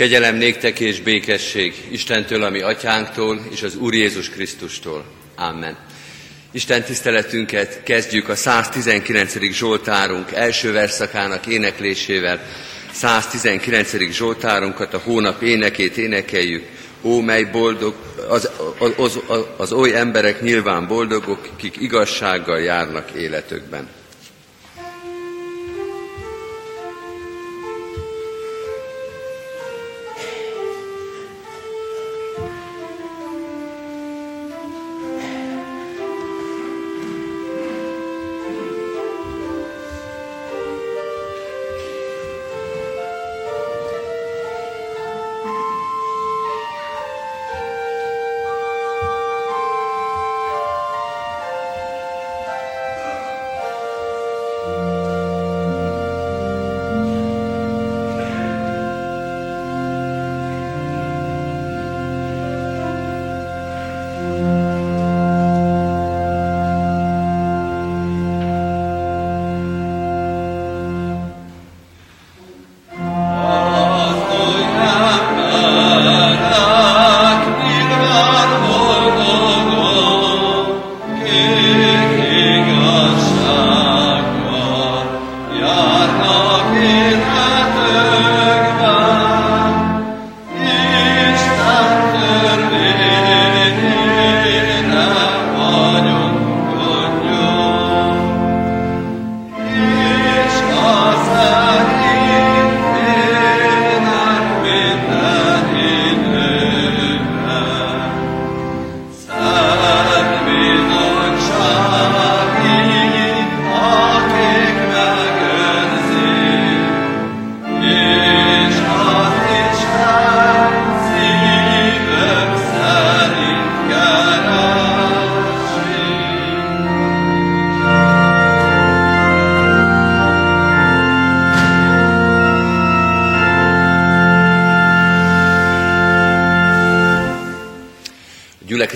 Kegyelem 0.00 0.36
néktek 0.36 0.80
és 0.80 1.00
békesség 1.00 1.74
Istentől, 1.90 2.42
ami 2.42 2.60
atyánktól, 2.60 3.40
és 3.50 3.62
az 3.62 3.76
Úr 3.76 3.94
Jézus 3.94 4.30
Krisztustól. 4.30 5.04
Amen. 5.36 5.76
Isten 6.52 6.82
tiszteletünket 6.82 7.82
kezdjük 7.82 8.28
a 8.28 8.34
119. 8.34 9.52
Zsoltárunk 9.52 10.32
első 10.32 10.72
verszakának 10.72 11.46
éneklésével. 11.46 12.40
119. 12.92 14.10
Zsoltárunkat, 14.10 14.94
a 14.94 15.00
hónap 15.04 15.42
énekét 15.42 15.96
énekeljük. 15.96 16.64
Ó, 17.02 17.20
mely 17.20 17.44
boldog, 17.44 17.94
az, 18.28 18.50
az, 18.78 18.92
az, 18.96 19.20
az 19.56 19.72
oly 19.72 19.96
emberek 19.96 20.42
nyilván 20.42 20.86
boldogok, 20.86 21.48
kik 21.56 21.76
igazsággal 21.80 22.60
járnak 22.60 23.10
életükben. 23.10 23.88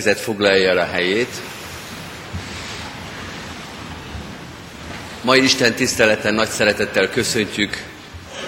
Gyülekezet 0.05 0.21
foglalja 0.21 0.71
el 0.71 0.79
a 0.79 0.85
helyét. 0.85 1.29
Mai 5.23 5.43
Isten 5.43 5.75
tiszteleten 5.75 6.35
nagy 6.35 6.49
szeretettel 6.49 7.11
köszöntjük 7.11 7.83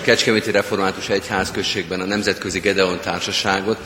Kecskeméti 0.03 0.51
Református 0.51 1.09
Egyház 1.09 1.51
községben 1.51 2.01
a 2.01 2.05
Nemzetközi 2.05 2.59
Gedeon 2.59 3.01
Társaságot, 3.01 3.79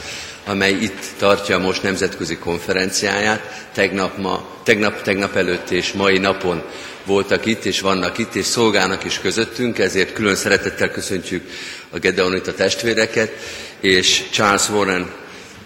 amely 0.45 0.73
itt 0.73 1.05
tartja 1.19 1.59
most 1.59 1.83
nemzetközi 1.83 2.37
konferenciáját. 2.37 3.69
Tegnap, 3.75 4.19
ma, 4.19 4.47
tegnap, 4.63 5.03
tegnap 5.03 5.37
előtt 5.37 5.71
és 5.71 5.93
mai 5.93 6.19
napon 6.19 6.63
voltak 7.05 7.47
itt, 7.47 7.65
és 7.65 7.81
vannak 7.81 8.19
itt, 8.19 8.35
és 8.35 8.47
szolgálnak 8.47 9.05
is 9.05 9.19
közöttünk, 9.19 9.79
ezért 9.79 10.13
külön 10.13 10.37
szeretettel 10.37 10.91
köszöntjük 10.91 11.51
a 11.91 11.99
Gedeonita 11.99 12.55
testvéreket, 12.55 13.33
és 13.81 14.23
Charles 14.31 14.69
Warren 14.69 15.21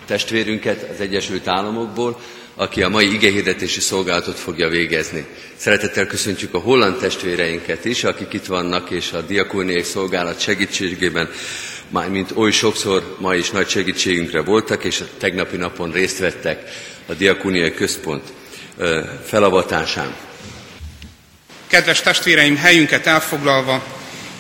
testvérünket 0.07 0.91
az 0.93 1.01
Egyesült 1.01 1.49
Államokból, 1.49 2.21
aki 2.55 2.83
a 2.83 2.89
mai 2.89 3.13
igehirdetési 3.13 3.81
szolgálatot 3.81 4.39
fogja 4.39 4.69
végezni. 4.69 5.27
Szeretettel 5.57 6.07
köszöntjük 6.07 6.55
a 6.55 6.59
holland 6.59 6.97
testvéreinket 6.97 7.85
is, 7.85 8.05
akik 8.05 8.33
itt 8.33 8.47
vannak, 8.47 8.91
és 8.91 9.13
a 9.13 9.21
diakóniai 9.21 9.83
szolgálat 9.83 10.41
segítségében 10.41 11.29
már 11.89 12.09
mint 12.09 12.31
oly 12.35 12.51
sokszor 12.51 13.17
ma 13.21 13.35
is 13.35 13.51
nagy 13.51 13.69
segítségünkre 13.69 14.43
voltak, 14.43 14.85
és 14.85 15.01
a 15.01 15.07
tegnapi 15.19 15.57
napon 15.57 15.93
részt 15.93 16.19
vettek 16.19 16.71
a 17.07 17.13
diakóniai 17.13 17.75
központ 17.75 18.33
felavatásán. 19.25 20.15
Kedves 21.67 22.01
testvéreim, 22.01 22.57
helyünket 22.57 23.07
elfoglalva, 23.07 23.85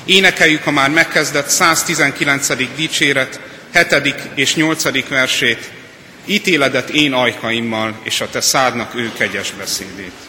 énekeljük 0.04 0.66
a 0.66 0.70
már 0.70 0.90
megkezdett 0.90 1.48
119. 1.48 2.74
dicséret, 2.76 3.40
hetedik 3.74 4.16
és 4.34 4.54
nyolcadik 4.54 5.08
versét, 5.08 5.70
ítéledet 6.24 6.88
én 6.88 7.12
ajkaimmal, 7.12 8.00
és 8.02 8.20
a 8.20 8.30
te 8.30 8.40
szádnak 8.40 8.94
ő 8.94 9.12
kegyes 9.16 9.50
beszédét. 9.50 10.23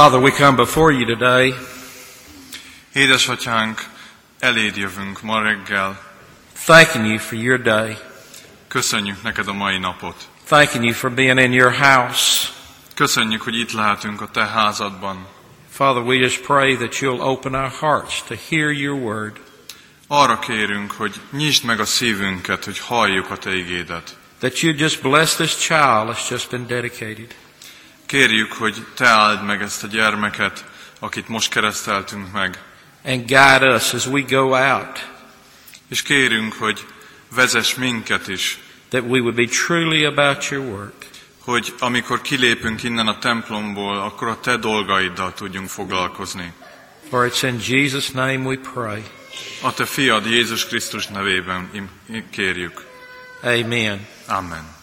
Father, 0.00 0.18
we 0.18 0.30
come 0.30 0.56
before 0.56 0.92
you 0.92 1.04
today 1.04 1.54
Édesatyánk, 2.92 3.84
eléd 4.38 4.76
jövünk 4.76 5.22
ma 5.22 5.42
reggel. 5.42 6.00
thanking 6.64 7.06
you 7.06 7.18
for 7.18 7.38
your 7.38 7.62
day, 7.62 7.96
Köszönjük 8.68 9.22
neked 9.22 9.48
a 9.48 9.52
mai 9.52 9.78
napot. 9.78 10.28
thanking 10.46 10.84
you 10.84 10.92
for 10.94 11.10
being 11.10 11.38
in 11.38 11.52
your 11.52 11.72
house. 11.72 12.48
Köszönjük, 12.94 13.42
hogy 13.42 13.58
itt 13.58 13.72
lehetünk 13.72 14.20
a 14.20 14.28
te 14.30 14.46
házadban. 14.46 15.26
Father, 15.70 16.02
we 16.02 16.14
just 16.14 16.40
pray 16.42 16.76
that 16.76 16.94
you'll 17.00 17.20
open 17.20 17.54
our 17.54 17.70
hearts 17.80 18.22
to 18.22 18.34
hear 18.48 18.70
your 18.70 19.00
word. 19.00 19.36
Arra 20.06 20.38
kérünk, 20.38 20.92
hogy 20.92 21.20
nyisd 21.30 21.64
meg 21.64 21.80
a 21.80 21.84
szívünket, 21.84 22.64
hogy 22.64 22.78
halljuk 22.78 23.30
a 23.30 23.36
te 23.36 23.54
igédet. 23.56 24.16
That 24.38 24.60
you 24.60 24.72
just 24.76 25.02
bless 25.02 25.34
this 25.34 25.56
child 25.56 26.08
that's 26.08 26.30
just 26.30 26.50
been 26.50 26.66
dedicated. 26.66 27.34
Kérjük, 28.10 28.52
hogy 28.52 28.86
te 28.94 29.06
áld 29.06 29.44
meg 29.44 29.62
ezt 29.62 29.84
a 29.84 29.86
gyermeket, 29.86 30.64
akit 30.98 31.28
most 31.28 31.50
kereszteltünk 31.50 32.32
meg. 32.32 32.62
And 33.04 33.26
guide 33.26 33.74
us 33.74 33.92
as 33.94 34.06
we 34.06 34.20
go 34.20 34.56
out, 34.56 35.08
És 35.88 36.02
kérünk, 36.02 36.52
hogy 36.52 36.86
vezess 37.34 37.74
minket 37.74 38.28
is, 38.28 38.58
that 38.88 39.02
we 39.02 39.20
would 39.20 39.34
be 39.34 39.46
truly 39.46 40.04
about 40.04 40.48
your 40.48 40.66
work. 40.66 41.06
hogy 41.38 41.74
amikor 41.78 42.20
kilépünk 42.20 42.82
innen 42.82 43.06
a 43.06 43.18
templomból, 43.18 43.98
akkor 43.98 44.28
a 44.28 44.40
te 44.40 44.56
dolgaiddal 44.56 45.34
tudjunk 45.34 45.68
foglalkozni. 45.68 46.52
For 47.08 47.30
it's 47.30 47.42
in 47.42 47.58
Jesus' 47.58 48.10
name 48.10 48.36
we 48.36 48.56
pray. 48.72 49.02
A 49.62 49.74
te 49.74 49.84
fiad 49.84 50.26
Jézus 50.26 50.66
Krisztus 50.66 51.06
nevében 51.06 51.70
kérjük. 52.30 52.86
Amen. 53.42 54.06
Amen. 54.26 54.78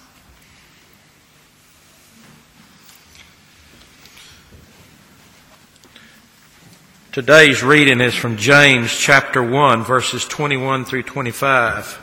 Today's 7.17 7.63
reading 7.63 7.99
is 7.99 8.13
from 8.13 8.37
James 8.37 8.95
chapter 8.95 9.41
1, 9.41 9.83
verses 9.85 10.23
21 10.25 10.85
through 10.85 11.01
25. 11.01 11.99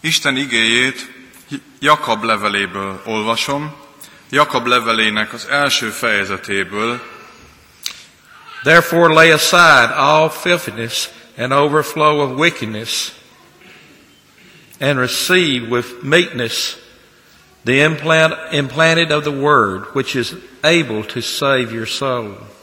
Isten 0.00 0.36
igéjét 0.36 1.12
Jakab 1.80 2.24
leveléből 2.24 3.02
olvasom, 3.04 3.74
Jakab 4.30 4.66
levelének 4.66 5.32
az 5.32 5.46
első 5.50 5.88
fejezetéből, 5.88 7.00
Therefore 8.62 9.12
lay 9.12 9.30
aside 9.30 9.92
all 9.94 10.30
filthiness 10.30 11.10
and 11.36 11.52
overflow 11.52 12.20
of 12.20 12.38
wickedness, 12.38 13.12
and 14.80 14.98
receive 14.98 15.68
with 15.68 16.02
meekness 16.02 16.76
the 17.64 17.82
implant, 17.82 18.34
implanted 18.52 19.10
of 19.10 19.22
the 19.22 19.36
word, 19.42 19.84
which 19.92 20.14
is 20.14 20.34
able 20.62 21.04
to 21.04 21.20
save 21.20 21.72
your 21.72 21.86
soul. 21.86 22.55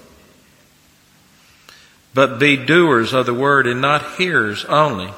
But 2.13 2.39
be 2.39 2.57
doers 2.57 3.13
of 3.13 3.25
the 3.25 3.33
word 3.33 3.65
and 3.67 3.81
not 3.81 4.17
hearers 4.17 4.65
only, 4.65 5.11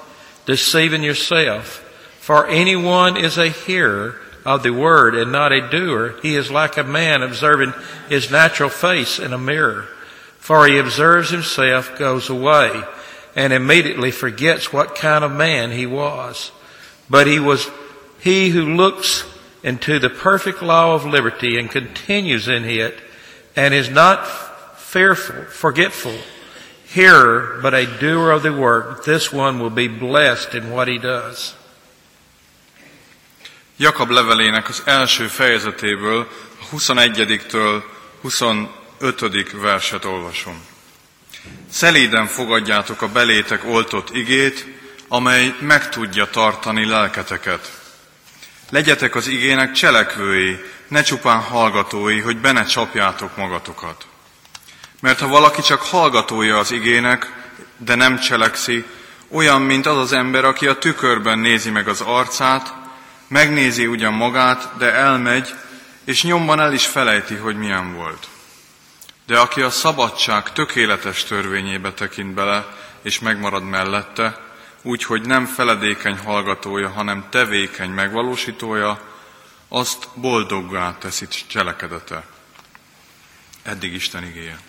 deceiving 0.46 1.04
yourself. 1.04 1.82
For 2.20 2.48
anyone 2.48 3.18
is 3.18 3.38
a 3.38 3.50
hearer 3.50 4.16
of 4.46 4.64
the 4.64 4.72
word 4.72 5.16
and 5.16 5.32
not 5.32 5.52
a 5.52 5.70
doer, 5.70 6.16
he 6.22 6.36
is 6.36 6.52
like 6.52 6.78
a 6.78 6.84
man 6.84 7.24
observing 7.24 7.74
his 8.08 8.32
natural 8.32 8.70
face 8.70 9.20
in 9.20 9.34
a 9.34 9.38
mirror. 9.38 9.88
For 10.38 10.68
he 10.68 10.78
observes 10.78 11.32
himself, 11.32 11.98
goes 11.98 12.30
away, 12.30 12.84
and 13.36 13.52
immediately 13.52 14.12
forgets 14.12 14.72
what 14.72 14.96
kind 14.96 15.24
of 15.24 15.32
man 15.32 15.72
he 15.72 15.86
was. 15.86 16.52
But 17.10 17.28
he 17.28 17.40
was 17.40 17.68
he 18.20 18.50
who 18.50 18.76
looks 18.76 19.24
into 19.64 20.00
the 20.00 20.10
perfect 20.10 20.62
law 20.62 20.94
of 20.96 21.06
liberty 21.06 21.58
and 21.58 21.70
continues 21.70 22.48
in 22.48 22.66
it, 22.66 22.96
and 23.56 23.74
is 23.74 23.90
not 23.90 24.28
fearful, 24.78 25.44
forgetful, 25.46 26.16
hearer, 26.96 27.60
but 27.62 27.74
a 27.74 27.86
doer 28.00 28.32
of 28.32 28.42
the 28.42 28.54
work, 28.54 29.04
this 29.04 29.34
one 29.34 29.60
will 29.60 29.70
be 29.70 29.88
blessed 29.88 30.56
in 30.56 30.72
what 30.72 30.88
he 30.88 30.98
does. 30.98 31.54
Jakab 33.78 34.10
levelének 34.10 34.70
az 34.70 34.82
első 34.86 35.28
fejezetéből, 35.28 36.28
a 36.62 36.76
21-től 36.76 37.84
25. 38.22 39.52
verset 39.52 40.06
olvasom. 40.06 40.66
Szelíden 41.70 42.28
fogadjátok 42.28 43.02
a 43.02 43.08
belétek 43.08 43.66
oltott 43.66 44.10
igét, 44.16 44.66
amely 45.08 45.56
meg 45.60 45.90
tudja 45.90 46.30
tartani 46.30 46.86
lelketeket. 46.86 47.72
Legyetek 48.70 49.16
az 49.16 49.28
igének 49.28 49.72
cselekvői, 49.72 50.60
ne 50.88 51.02
csupán 51.02 51.40
hallgatói, 51.40 52.20
hogy 52.20 52.38
be 52.38 52.52
ne 52.52 52.64
csapjátok 52.64 53.38
magatokat. 53.38 54.06
Mert 55.06 55.20
ha 55.20 55.28
valaki 55.28 55.62
csak 55.62 55.82
hallgatója 55.82 56.58
az 56.58 56.72
igének, 56.72 57.32
de 57.78 57.96
nem 57.96 58.20
cselekszi, 58.20 58.86
olyan, 59.28 59.62
mint 59.62 59.86
az 59.86 59.98
az 59.98 60.12
ember, 60.12 60.46
aki 60.46 60.68
a 60.68 60.78
tükörben 60.78 61.40
nézi 61.40 61.70
meg 61.70 61.88
az 61.88 62.02
arcát, 62.02 62.74
megnézi 63.28 63.88
ugyan 63.88 64.14
magát, 64.14 64.78
de 64.78 64.94
elmegy, 64.94 65.56
és 66.04 66.24
nyomban 66.24 66.60
el 66.60 66.74
is 66.74 66.86
felejti, 66.86 67.36
hogy 67.36 67.58
milyen 67.58 67.94
volt. 67.94 68.28
De 69.26 69.40
aki 69.40 69.62
a 69.62 69.70
szabadság 69.70 70.54
tökéletes 70.54 71.24
törvényébe 71.24 71.94
tekint 71.94 72.34
bele, 72.34 72.68
és 73.02 73.20
megmarad 73.20 73.64
mellette, 73.64 74.42
úgy, 74.82 75.04
hogy 75.04 75.22
nem 75.22 75.46
feledékeny 75.46 76.18
hallgatója, 76.18 76.90
hanem 76.90 77.26
tevékeny 77.30 77.90
megvalósítója, 77.90 79.02
azt 79.68 80.08
boldoggá 80.14 80.98
teszi 80.98 81.28
cselekedete. 81.48 82.24
Eddig 83.64 83.94
Isten 83.94 84.24
igéje. 84.24 84.60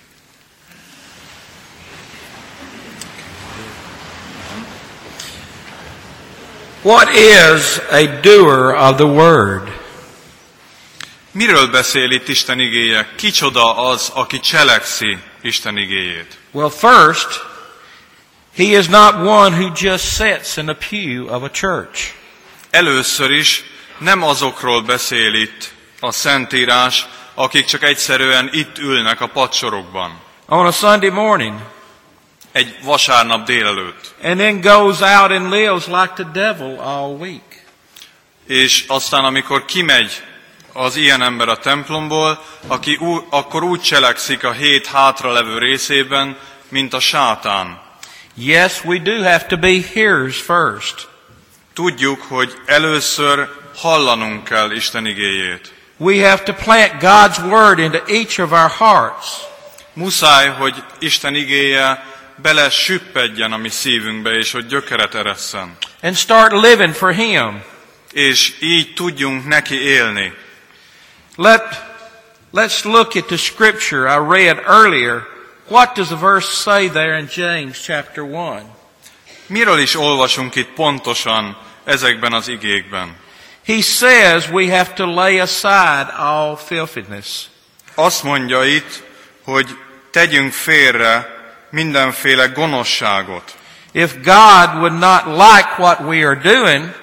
What 6.83 7.09
is 7.15 7.79
a 7.91 8.21
doer 8.21 8.75
of 8.75 8.97
the 8.97 9.07
word? 9.07 9.69
Miről 11.33 11.71
beszél 11.71 12.11
itt 12.11 12.29
Isten 12.29 12.61
igéje? 12.61 13.09
Kicsoda 13.17 13.77
az, 13.89 14.11
aki 14.15 14.41
cselekszi 14.41 15.19
Isten 15.43 15.77
igéjét? 15.77 16.39
Well, 16.51 16.71
first, 16.71 17.45
he 18.57 18.63
is 18.63 18.87
not 18.87 19.15
one 19.15 19.57
who 19.57 19.71
just 19.75 20.05
sits 20.05 20.57
in 20.57 20.67
the 20.67 20.77
pew 20.91 21.35
of 21.35 21.43
a 21.43 21.51
church. 21.51 22.15
Először 22.71 23.31
is 23.31 23.65
nem 23.99 24.23
azokról 24.23 24.83
beszél 24.83 25.35
itt 25.35 25.73
a 26.01 26.11
Szentírás, 26.13 27.07
akik 27.35 27.65
csak 27.65 27.83
egyszerűen 27.83 28.49
itt 28.53 28.79
ülnek 28.79 29.21
a 29.21 29.27
padsorokban. 29.27 30.21
on 30.49 30.67
a 30.67 30.73
Sunday 30.73 31.11
morning 31.11 31.55
Egy 32.57 32.77
vasárnap 32.83 33.47
délelőtt. 33.47 34.15
and 34.23 34.39
then 34.39 34.61
goes 34.61 35.01
out 35.01 35.31
and 35.31 35.51
lives 35.51 35.87
like 35.87 36.13
the 36.15 36.29
devil 36.33 36.79
all 36.79 37.17
week. 37.17 37.67
És 38.47 38.85
aztán, 38.89 39.25
amikor 39.25 39.65
kimegy 39.65 40.23
az 40.73 40.97
ilyen 40.97 41.23
ember 41.23 41.49
a 41.49 41.57
templomból, 41.57 42.45
aki 42.67 42.97
ú, 43.01 43.27
akkor 43.31 43.63
úgy 43.63 43.81
cselekszik 43.81 44.45
a 44.45 44.53
hét 44.53 44.87
hátralevő 44.87 45.59
részében, 45.59 46.37
mint 46.69 46.95
a 46.95 47.01
sátán. 47.01 47.81
Yes, 48.35 48.85
we 48.85 48.99
do 48.99 49.23
have 49.23 49.47
to 49.47 49.57
be 49.57 49.81
hearers 49.95 50.37
first. 50.37 51.09
Tudjuk, 51.75 52.23
hogy 52.23 52.55
először 52.67 53.49
hallanunk 53.77 54.45
kell 54.45 54.71
Isten 54.71 55.07
igéjét. 55.07 55.73
We 55.97 56.29
have 56.29 56.43
to 56.43 56.53
plant 56.53 56.93
God's 57.01 57.39
word 57.51 57.79
into 57.79 57.99
each 58.07 58.41
of 58.41 58.53
our 58.53 58.71
hearts. 58.71 59.27
Muszáj, 59.93 60.49
hogy 60.49 60.83
Isten 60.99 61.35
igéje 61.35 62.15
bele 62.37 62.71
süppedjen 62.71 63.53
a 63.53 63.57
mi 63.57 63.69
szívünkbe, 63.69 64.31
és 64.31 64.53
hogy 64.53 64.67
gyökeret 64.67 65.15
eresszen. 65.15 65.77
and 66.03 66.17
start 66.17 66.53
living 66.53 66.95
for 66.95 67.13
Him. 67.13 67.63
És 68.13 68.53
így 68.61 68.95
tudjunk 68.95 69.47
neki 69.47 69.81
élni. 69.81 70.33
Let, 71.37 71.85
let's 72.55 72.85
look 72.85 73.17
at 73.17 73.25
the 73.27 73.37
scripture 73.37 74.09
I 74.09 74.19
read 74.39 74.59
earlier. 74.67 75.23
What 75.69 75.95
does 75.95 76.07
the 76.07 76.17
verse 76.17 76.49
say 76.49 76.89
there 76.89 77.19
in 77.19 77.29
James 77.35 77.81
chapter 77.83 78.25
1? 78.25 78.63
Miről 79.47 79.79
is 79.79 79.95
olvasunk 79.95 80.55
itt 80.55 80.69
pontosan 80.69 81.57
ezekben 81.85 82.33
az 82.33 82.49
igékben? 82.49 83.17
He 83.67 83.81
says 83.83 84.49
we 84.49 84.77
have 84.77 84.93
to 84.93 85.07
lay 85.07 85.39
aside 85.39 86.13
all 86.17 86.57
filthiness. 86.67 87.27
Azt 87.95 88.23
mondja 88.23 88.65
itt, 88.65 89.03
hogy 89.45 89.79
tegyünk 90.11 90.53
félre 90.53 91.36
mindenféle 91.71 92.47
gonoszságot. 92.47 93.57
If 93.93 94.15
God 94.15 94.75
would 94.75 94.99
not 94.99 95.25
like 95.27 95.69
what 95.79 96.01
we 96.01 96.27
are 96.27 96.41
doing, 96.43 96.95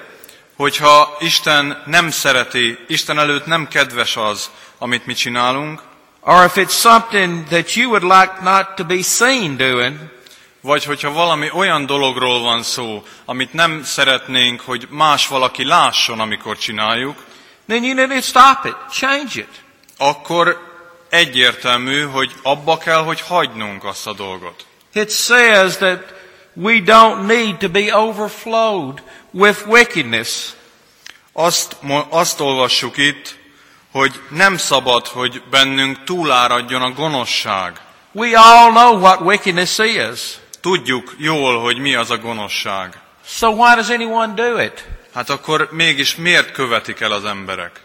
Hogyha 0.56 1.16
Isten 1.20 1.82
nem 1.86 2.10
szereti, 2.10 2.78
Isten 2.86 3.18
előtt 3.18 3.46
nem 3.46 3.68
kedves 3.68 4.16
az, 4.16 4.50
amit 4.78 5.06
mi 5.06 5.14
csinálunk, 5.14 5.82
or 6.20 6.44
if 6.44 6.54
it's 6.54 6.80
something 6.80 7.44
that 7.48 7.72
you 7.72 7.90
would 7.90 8.02
like 8.02 8.32
not 8.42 8.66
to 8.76 8.84
be 8.84 9.02
seen 9.02 9.56
doing, 9.56 9.96
vagy 10.60 10.84
hogyha 10.84 11.12
valami 11.12 11.50
olyan 11.52 11.86
dologról 11.86 12.40
van 12.40 12.62
szó, 12.62 13.02
amit 13.24 13.52
nem 13.52 13.82
szeretnénk, 13.82 14.60
hogy 14.60 14.86
más 14.90 15.28
valaki 15.28 15.64
lásson, 15.64 16.20
amikor 16.20 16.56
csináljuk, 16.58 17.24
then 17.68 17.84
you 17.84 17.94
need 17.94 18.08
to 18.08 18.20
stop 18.20 18.64
it, 18.64 18.76
change 18.90 19.32
it. 19.34 19.62
akkor 19.98 20.73
egyértelmű, 21.14 22.02
hogy 22.02 22.32
abba 22.42 22.78
kell, 22.78 23.02
hogy 23.02 23.20
hagynunk 23.20 23.84
azt 23.84 24.06
a 24.06 24.12
dolgot. 24.12 24.66
It 24.92 25.10
says 25.10 25.76
that 25.76 26.02
we 26.54 26.80
don't 26.84 27.26
need 27.26 27.56
to 27.56 27.68
be 27.68 27.96
overflowed 27.96 29.02
with 29.30 29.68
wickedness. 29.68 30.52
Azt, 31.32 31.76
azt 32.08 32.40
olvassuk 32.40 32.96
itt, 32.96 33.36
hogy 33.90 34.20
nem 34.28 34.56
szabad, 34.56 35.06
hogy 35.06 35.42
bennünk 35.50 36.04
túláradjon 36.04 36.82
a 36.82 36.90
gonoszság. 36.90 37.80
We 38.12 38.38
all 38.38 38.70
know 38.70 38.98
what 38.98 39.20
wickedness 39.20 39.78
is. 39.78 40.20
Tudjuk 40.60 41.14
jól, 41.18 41.60
hogy 41.60 41.78
mi 41.78 41.94
az 41.94 42.10
a 42.10 42.16
gonoszság. 42.18 42.98
So 43.26 43.48
why 43.48 43.74
does 43.74 43.88
anyone 43.88 44.34
do 44.34 44.60
it? 44.60 44.84
Hát 45.14 45.30
akkor 45.30 45.68
mégis 45.70 46.16
miért 46.16 46.52
követik 46.52 47.00
el 47.00 47.12
az 47.12 47.24
emberek? 47.24 47.80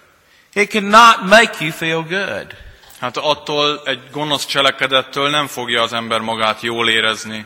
It 0.53 0.69
cannot 0.69 1.21
make 1.21 1.53
you 1.59 1.71
feel 1.71 2.01
good. 2.01 2.68
Hát 2.99 3.17
attól 3.17 3.81
egy 3.85 3.99
gonosz 4.11 4.45
cselekedettől 4.45 5.29
nem 5.29 5.47
fogja 5.47 5.81
az 5.81 5.93
ember 5.93 6.19
magát 6.19 6.61
jól 6.61 6.89
érezni. 6.89 7.45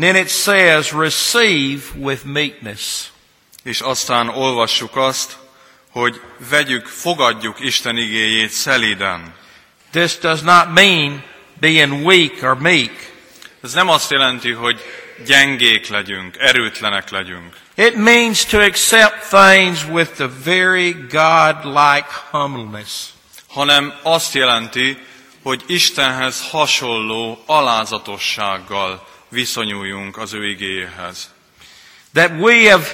Then 0.00 0.16
it 0.16 0.28
says, 0.28 0.92
receive 0.92 1.82
with 1.94 2.24
meekness. 2.24 3.04
És 3.62 3.80
aztán 3.80 4.28
olvassuk 4.28 4.96
azt, 4.96 5.36
hogy 5.90 6.20
vegyük, 6.50 6.86
fogadjuk 6.86 7.60
Isten 7.60 7.96
igéjét 7.96 8.50
szelíden. 8.50 9.34
This 9.90 10.18
does 10.18 10.40
not 10.40 10.72
mean 10.74 11.24
being 11.60 12.06
weak 12.06 12.42
or 12.42 12.58
meek. 12.58 13.12
Ez 13.62 13.72
nem 13.72 13.88
azt 13.88 14.10
jelenti, 14.10 14.50
hogy 14.50 14.80
gyengék 15.26 15.88
legyünk, 15.88 16.36
erőtlenek 16.38 17.10
legyünk, 17.10 17.56
It 17.78 17.94
means 17.94 18.44
to 18.46 18.60
accept 18.60 19.30
things 19.30 19.84
with 19.84 20.16
the 20.16 20.26
very 20.26 20.92
God-like 20.92 22.10
humbleness. 22.32 23.12
Hanem 23.48 23.94
azt 24.02 24.34
jelenti, 24.34 24.98
hogy 25.42 25.64
Istenhez 25.66 26.48
hasonló 26.50 27.42
alázatossággal 27.46 29.08
viszonyuljunk 29.28 30.16
az 30.16 30.32
ő 30.32 30.48
igéjéhez. 30.48 31.30
That 32.14 32.30
we 32.38 32.70
have, 32.70 32.86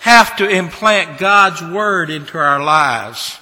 have 0.00 0.34
to 0.36 0.48
implant 0.48 1.18
God's 1.18 1.72
Word 1.72 2.08
into 2.08 2.38
our 2.38 2.58
lives. 2.58 3.40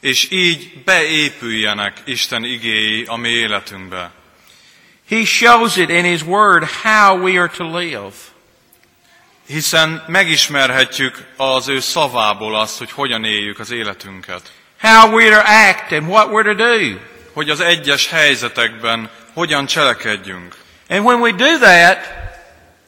És 0.00 0.30
így 0.30 0.82
beépüljenek 0.84 2.02
Isten 2.04 2.44
igéi 2.44 3.04
a 3.04 3.16
mi 3.16 3.28
életünkbe. 3.28 4.10
He 5.08 5.24
shows 5.24 5.76
it 5.76 5.88
in 5.88 6.04
His 6.04 6.22
Word 6.22 6.68
how 6.82 7.18
we 7.18 7.40
are 7.40 7.50
to 7.56 7.78
live. 7.78 8.14
Hiszen 9.46 10.04
megismerhetjük 10.06 11.26
az 11.36 11.68
ő 11.68 11.80
szavából 11.80 12.56
azt, 12.56 12.78
hogy 12.78 12.90
hogyan 12.90 13.24
éljük 13.24 13.58
az 13.58 13.70
életünket. 13.70 14.52
How 14.84 15.10
we're 15.10 15.30
to 15.30 15.42
act 15.46 15.92
and 15.92 16.08
what 16.08 16.28
we're 16.28 16.42
to 16.42 16.54
do. 16.54 16.98
Hogy 17.32 17.50
az 17.50 17.60
egyes 17.60 18.08
helyzetekben 18.08 19.10
hogyan 19.32 19.66
cselekedjünk. 19.66 20.56
And 20.88 21.04
when 21.04 21.20
we 21.20 21.30
do 21.30 21.58
that, 21.58 21.98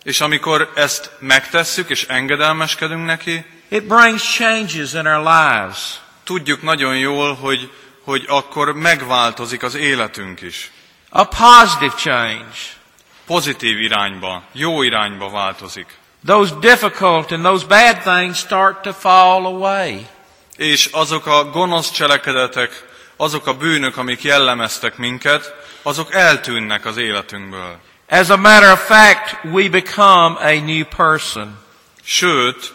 És 0.02 0.20
amikor 0.20 0.72
ezt 0.74 1.10
megtesszük 1.18 1.90
és 1.90 2.04
engedelmeskedünk 2.08 3.04
neki, 3.04 3.44
it 3.68 3.86
brings 3.86 4.34
changes 4.34 4.92
in 4.92 5.06
our 5.06 5.22
lives. 5.24 6.00
tudjuk 6.24 6.62
nagyon 6.62 6.98
jól, 6.98 7.34
hogy, 7.34 7.70
hogy 8.04 8.24
akkor 8.28 8.72
megváltozik 8.72 9.62
az 9.62 9.74
életünk 9.74 10.40
is. 10.40 10.70
A 11.08 11.24
positive 11.24 11.94
change. 11.96 12.56
Pozitív 13.26 13.80
irányba, 13.80 14.42
jó 14.52 14.82
irányba 14.82 15.30
változik. 15.30 15.86
Those 16.26 16.54
difficult 16.60 17.32
and 17.32 17.42
those 17.42 17.66
bad 17.66 17.96
things 17.96 18.38
start 18.38 18.82
to 18.82 18.92
fall 18.92 19.44
away. 19.44 20.06
És 20.56 20.88
azok 20.92 21.26
a 21.26 21.44
gonosz 21.44 21.90
cselekedetek, 21.90 22.84
azok 23.16 23.46
a 23.46 23.54
bűnök, 23.54 23.96
amik 23.96 24.22
jellemeztek 24.22 24.96
minket, 24.96 25.54
azok 25.82 26.14
eltűnnek 26.14 26.84
az 26.84 26.96
életünkből. 26.96 27.78
As 28.08 28.28
a 28.28 28.36
matter 28.36 28.72
of 28.72 28.86
fact, 28.86 29.44
we 29.44 29.68
become 29.68 30.38
a 30.40 30.60
new 30.64 30.84
person. 30.96 31.58
Sőt, 32.04 32.74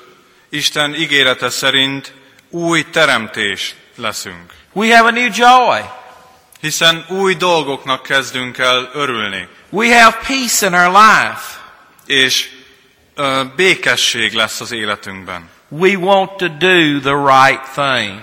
Isten 0.49 0.95
ígérete 0.95 1.49
szerint 1.49 2.13
új 2.49 2.85
teremtés 2.89 3.75
leszünk. 3.95 4.53
We 4.71 4.97
have 4.97 5.07
a 5.07 5.11
new 5.11 5.29
joy. 5.35 5.81
Hiszen 6.59 7.05
új 7.09 7.35
dolgoknak 7.35 8.03
kezdünk 8.03 8.57
el 8.57 8.89
örülni. 8.93 9.47
We 9.69 10.03
have 10.03 10.17
peace 10.27 10.67
in 10.67 10.73
our 10.73 10.91
life. 10.91 11.59
És 12.05 12.49
ö, 13.15 13.43
békesség 13.55 14.33
lesz 14.33 14.61
az 14.61 14.71
életünkben. 14.71 15.49
We 15.73 15.95
want 15.95 16.37
to 16.37 16.47
do 16.47 16.99
the 16.99 17.15
right 17.15 17.63
thing. 17.73 18.21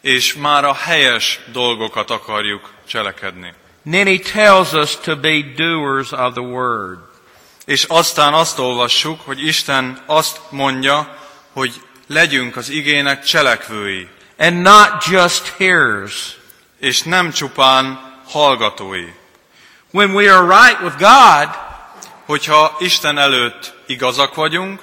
És 0.00 0.34
már 0.34 0.64
a 0.64 0.74
helyes 0.74 1.40
dolgokat 1.52 2.10
akarjuk 2.10 2.70
cselekedni. 2.88 3.54
And 3.84 3.94
then 3.94 4.06
he 4.06 4.18
tells 4.18 4.72
us 4.72 4.96
to 4.96 5.16
be 5.16 5.40
doers 5.56 6.12
of 6.12 6.32
the 6.32 6.42
word. 6.42 6.98
És 7.64 7.84
aztán 7.84 8.32
azt 8.32 8.58
olvassuk, 8.58 9.20
hogy 9.20 9.46
Isten 9.46 10.02
azt 10.06 10.40
mondja, 10.50 11.16
hogy 11.52 11.82
legyünk 12.06 12.56
az 12.56 12.68
igének 12.68 13.24
cselekvői, 13.24 14.08
And 14.38 14.60
not 14.60 15.04
just 15.10 15.54
hearers. 15.56 16.36
és 16.80 17.02
nem 17.02 17.30
csupán 17.30 18.12
hallgatói. 18.28 19.08
When 19.90 20.10
we 20.10 20.34
are 20.36 20.66
right 20.66 20.80
with 20.80 20.96
God, 20.98 21.48
Hogyha 22.26 22.76
Isten 22.78 23.18
előtt 23.18 23.74
igazak 23.86 24.34
vagyunk, 24.34 24.80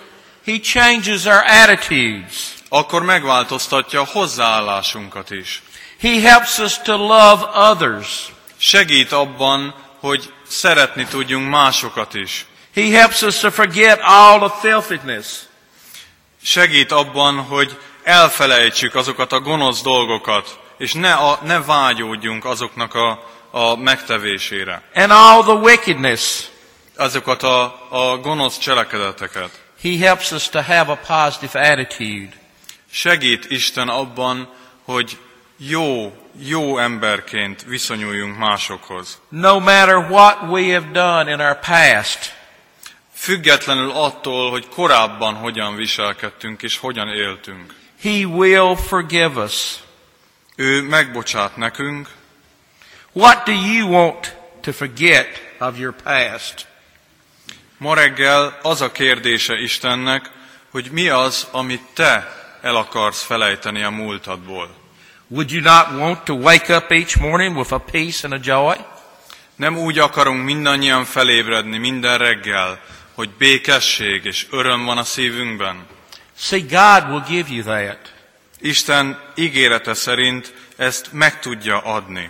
he 0.50 0.60
changes 0.60 1.26
our 1.26 1.44
attitudes. 1.46 2.54
akkor 2.70 3.04
megváltoztatja 3.04 4.02
a 4.02 4.08
hozzáállásunkat 4.12 5.32
is. 5.32 5.62
He 6.00 6.20
helps 6.20 6.58
us 6.58 6.78
to 6.84 6.98
love 6.98 7.70
others. 7.70 8.32
Segít 8.58 9.12
abban, 9.12 9.76
hogy 10.00 10.34
szeretni 10.48 11.06
tudjunk 11.06 11.50
másokat 11.50 12.14
is. 12.14 12.46
He 12.76 12.82
helps 12.82 13.22
us 13.22 13.40
to 13.40 13.52
forget 13.52 14.00
all 14.02 14.40
the 14.40 14.60
filthiness. 14.62 15.28
Segít 16.44 16.92
abban, 16.92 17.36
hogy 17.38 17.78
elfelejtsük 18.04 18.96
azokat 18.96 19.32
a 19.32 19.40
gonosz 19.40 19.82
dolgokat, 19.82 20.60
és 20.78 20.94
ne, 20.94 21.14
a, 21.14 21.40
ne 21.44 21.62
vágyódjunk 21.62 22.46
azoknak 22.46 22.94
a, 22.96 23.24
a 23.52 23.76
megtevésére. 23.76 24.82
and 24.94 25.12
all 25.12 25.44
the 25.44 25.54
wickedness. 25.54 26.44
Azokat 26.96 27.44
a, 27.44 27.88
a 27.90 28.18
gonosz 28.18 28.58
cselekedeteket. 28.58 29.69
He 29.82 29.98
helps 29.98 30.32
us 30.32 30.50
to 30.50 30.62
have 30.62 30.92
a 30.92 30.96
positive 30.96 31.72
attitude. 31.72 32.30
Segít 32.92 33.46
Isten 33.50 33.88
abban, 33.88 34.50
hogy 34.84 35.18
jó, 35.58 36.14
jó 36.40 36.78
emberként 36.78 37.64
viszonyuljunk 37.64 38.38
másokhoz. 38.38 39.20
No 39.30 39.60
matter 39.60 39.96
what 39.96 40.42
we 40.42 40.74
have 40.74 40.88
done 40.92 41.32
in 41.32 41.40
our 41.40 41.60
past, 41.60 42.38
Függetlenül 43.20 43.92
attól, 43.92 44.50
hogy 44.50 44.68
korábban 44.68 45.34
hogyan 45.36 45.76
viselkedtünk 45.76 46.64
és 46.64 46.78
hogyan 46.78 47.08
éltünk. 47.08 47.74
He 48.02 48.26
will 48.26 48.76
forgive 48.76 49.44
us. 49.44 49.76
Ő 50.56 50.82
megbocsát 50.82 51.58
nekünk, 51.58 52.08
What 53.12 53.44
do 53.46 53.52
you 53.52 53.90
want 53.90 54.36
to 54.62 54.72
forget 54.72 55.28
of 55.60 55.80
your 55.80 55.96
past? 56.04 56.68
Ma 57.80 57.94
reggel 57.94 58.60
az 58.62 58.82
a 58.82 58.92
kérdése 58.92 59.56
Istennek, 59.56 60.30
hogy 60.72 60.90
mi 60.92 61.10
az, 61.10 61.48
amit 61.52 61.82
te 61.94 62.38
el 62.62 62.76
akarsz 62.76 63.24
felejteni 63.24 63.84
a 63.84 63.90
múltadból. 63.90 64.70
Would 65.28 65.52
you 65.52 65.62
not 65.62 66.00
want 66.00 66.24
to 66.24 66.34
wake 66.34 66.76
up 66.76 66.92
each 66.92 67.20
morning 67.20 67.58
with 67.58 67.74
a 67.74 67.78
peace 67.78 68.28
and 68.28 68.34
a 68.34 68.40
joy? 68.44 68.76
Nem 69.56 69.78
úgy 69.78 70.00
akarunk 70.00 70.44
mindannyian 70.44 71.06
felébredni 71.06 71.78
minden 71.78 72.18
reggel, 72.18 72.80
hogy 73.14 73.30
békesség 73.30 74.26
és 74.26 74.48
öröm 74.52 74.86
van 74.86 74.98
a 74.98 75.04
szívünkben. 75.04 75.86
See, 76.38 76.60
God 76.60 77.10
will 77.10 77.24
give 77.28 77.50
you 77.50 77.64
that. 77.64 77.98
Isten 78.60 79.20
ígérete 79.36 79.94
szerint 79.94 80.54
ezt 80.78 81.10
meg 81.12 81.40
tudja 81.40 81.78
adni. 81.78 82.30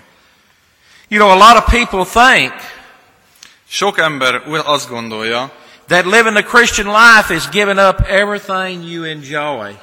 You 1.08 1.22
know, 1.22 1.42
a 1.42 1.48
lot 1.48 1.58
of 1.58 1.74
people 1.74 2.24
think 2.24 2.54
Sok 3.70 3.98
ember 3.98 4.42
azt 4.66 4.90
gondolja, 4.90 5.52
that 5.88 6.06
living 6.06 6.36
the 6.36 6.44
Christian 6.44 6.88
life 6.88 7.34
is 7.34 7.50
giving 7.50 7.80
up 7.80 8.00
everything 8.08 8.92
you 8.92 9.04
enjoy. 9.04 9.78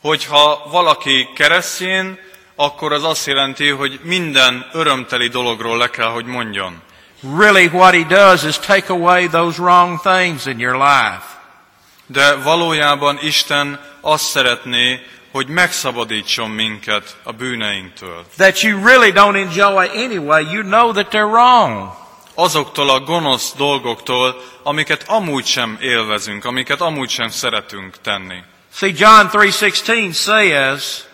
hogy 0.00 0.24
ha 0.24 0.62
valaki 0.70 1.28
keresztény, 1.34 2.18
akkor 2.56 2.92
az 2.92 3.04
azt 3.04 3.26
jelenti, 3.26 3.68
hogy 3.68 4.00
minden 4.02 4.66
örömteli 4.72 5.28
dologról 5.28 5.76
le 5.78 5.90
kell, 5.90 6.08
hogy 6.08 6.24
mondjon. 6.24 6.82
Really, 7.38 7.66
what 7.66 7.94
He 7.94 8.02
does 8.02 8.42
is 8.42 8.58
take 8.58 8.92
away 8.92 9.28
those 9.28 9.62
wrong 9.62 10.00
things 10.00 10.46
in 10.46 10.58
your 10.58 10.74
life. 10.74 11.22
De 12.06 12.34
valójában 12.34 13.18
Isten 13.20 13.80
azt 14.00 14.24
szeretné, 14.24 15.06
hogy 15.32 15.46
megszabadítson 15.46 16.50
minket 16.50 17.16
a 17.22 17.32
bűneinktől. 17.32 18.24
That 18.36 18.60
you 18.60 18.84
really 18.86 19.12
don't 19.12 19.36
enjoy 19.36 19.88
anyway. 20.04 20.52
You 20.52 20.62
know 20.62 20.92
that 20.92 21.06
they're 21.10 21.30
wrong. 21.30 22.01
Azoktól 22.34 22.90
a 22.90 23.00
gonosz 23.00 23.54
dolgoktól, 23.56 24.42
amiket 24.62 25.04
amúgy 25.08 25.46
sem 25.46 25.78
élvezünk, 25.80 26.44
amiket 26.44 26.80
amúgy 26.80 27.10
sem 27.10 27.28
szeretünk 27.28 28.00
tenni. 28.00 28.42
See, 28.74 28.92
John 28.96 29.26
3.16 29.26 30.14
says, 30.14 31.04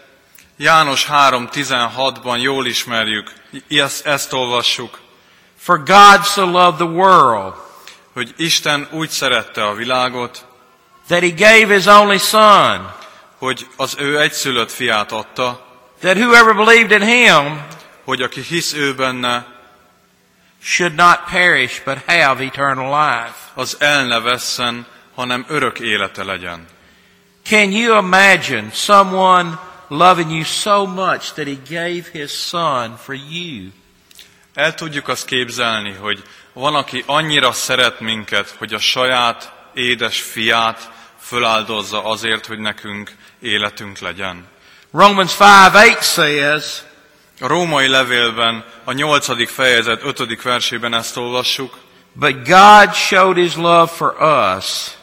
János 0.57 1.07
3.16-ban 1.11 2.41
jól 2.41 2.67
ismerjük, 2.67 3.33
ezt, 3.69 4.07
ezt 4.07 4.33
olvassuk, 4.33 4.99
For 5.59 5.83
God 5.83 6.25
so 6.25 6.45
loved 6.45 6.75
the 6.75 6.85
world 6.85 7.55
hogy 8.19 8.35
Isten 8.37 8.89
úgy 8.91 9.11
szerette 9.11 9.67
a 9.67 9.75
világot, 9.75 10.47
that 11.09 11.21
he 11.21 11.29
gave 11.29 11.75
his 11.75 11.87
only 11.87 12.19
son, 12.19 12.93
hogy 13.39 13.67
az 13.77 13.95
ő 13.99 14.21
egyszülött 14.21 14.71
fiát 14.71 15.13
adta, 15.13 15.67
that 16.01 16.17
whoever 16.17 16.55
believed 16.55 16.91
in 16.91 17.09
him 17.09 17.67
hogy 18.05 18.23
aki 18.23 18.41
hisz 18.41 18.73
ő 18.73 18.95
benne, 18.95 19.47
should 20.63 20.95
not 20.95 21.27
perish 21.31 21.81
but 21.85 21.99
have 22.07 22.45
eternal 22.45 22.91
life. 22.91 23.35
az 23.55 23.77
el 23.79 24.07
ne 24.07 24.21
vesszen, 24.21 24.87
hanem 25.15 25.45
örök 25.49 25.79
élete 25.79 26.25
legyen. 26.25 26.67
Can 27.45 27.73
you 27.73 27.99
imagine 27.99 28.71
someone 28.73 29.59
loving 29.89 30.31
you 30.31 30.45
so 30.45 30.87
much 30.87 31.33
that 31.33 31.47
he 31.47 31.57
gave 31.69 32.05
his 32.13 32.31
son 32.31 32.97
for 32.97 33.15
you? 33.15 33.69
El 34.55 34.75
tudjuk 34.75 35.09
azt 35.09 35.25
képzelni, 35.25 35.93
hogy 35.93 36.23
van, 36.53 36.75
aki 36.75 37.03
annyira 37.07 37.53
szeret 37.53 38.01
minket, 38.01 38.55
hogy 38.59 38.75
a 38.75 38.79
saját 38.79 39.53
édes 39.75 40.21
fiát 40.21 40.91
föláldozza 41.21 42.05
azért, 42.05 42.47
hogy 42.47 42.59
nekünk 42.59 43.13
életünk 43.41 43.99
legyen. 43.99 44.47
Romans 44.93 45.33
5 45.33 45.73
8 45.73 46.05
says, 46.05 46.83
A 47.41 47.47
római 47.47 47.89
levélben, 47.89 48.65
a 48.85 48.93
nyolcadik 48.93 49.49
fejezet 49.49 50.03
ötödik 50.03 50.43
versében 50.43 50.95
ezt 50.95 51.17
olvassuk, 51.17 51.79
But 52.13 52.35
God 52.47 52.95
showed 52.95 53.37
his 53.37 53.55
love 53.55 53.87
for 53.87 54.17
us 54.57 54.97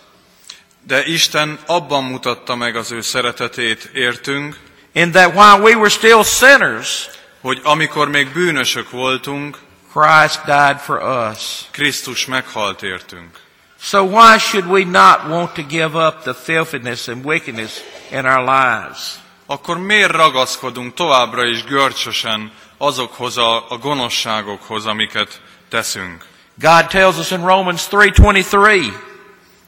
de 0.85 1.05
Isten 1.05 1.59
abban 1.65 2.03
mutatta 2.03 2.55
meg 2.55 2.75
az 2.75 2.91
ő 2.91 3.01
szeretetét 3.01 3.89
értünk, 3.93 4.57
in 4.91 5.11
that 5.11 5.33
while 5.35 5.59
we 5.59 5.75
were 5.75 5.89
still 5.89 6.23
sinners, 6.23 7.09
hogy 7.41 7.59
amikor 7.63 8.09
még 8.09 8.33
bűnösök 8.33 8.89
voltunk, 8.89 9.57
Christ 9.93 10.41
died 10.45 10.77
for 10.77 11.29
us. 11.31 11.65
Krisztus 11.71 12.25
meghalt 12.25 12.83
értünk. 12.83 13.39
So 13.79 14.03
why 14.03 14.37
should 14.37 14.65
we 14.65 14.83
not 14.83 15.19
want 15.29 15.53
to 15.53 15.61
give 15.61 15.97
up 16.07 16.21
the 16.21 16.33
filthiness 16.33 17.07
and 17.07 17.25
wickedness 17.25 17.71
in 18.11 18.25
our 18.25 18.43
lives? 18.45 19.23
Akkor 19.45 19.77
miért 19.77 20.11
ragaszkodunk 20.11 20.93
továbbra 20.93 21.45
is 21.45 21.63
görcsösen 21.63 22.51
azokhoz 22.77 23.37
a, 23.37 23.65
a 23.70 23.77
gonoszságokhoz, 23.77 24.85
amiket 24.85 25.41
teszünk? 25.70 26.25
God 26.55 26.87
tells 26.87 27.17
us 27.17 27.31
in 27.31 27.46
Romans 27.46 27.81
3:23, 27.91 28.93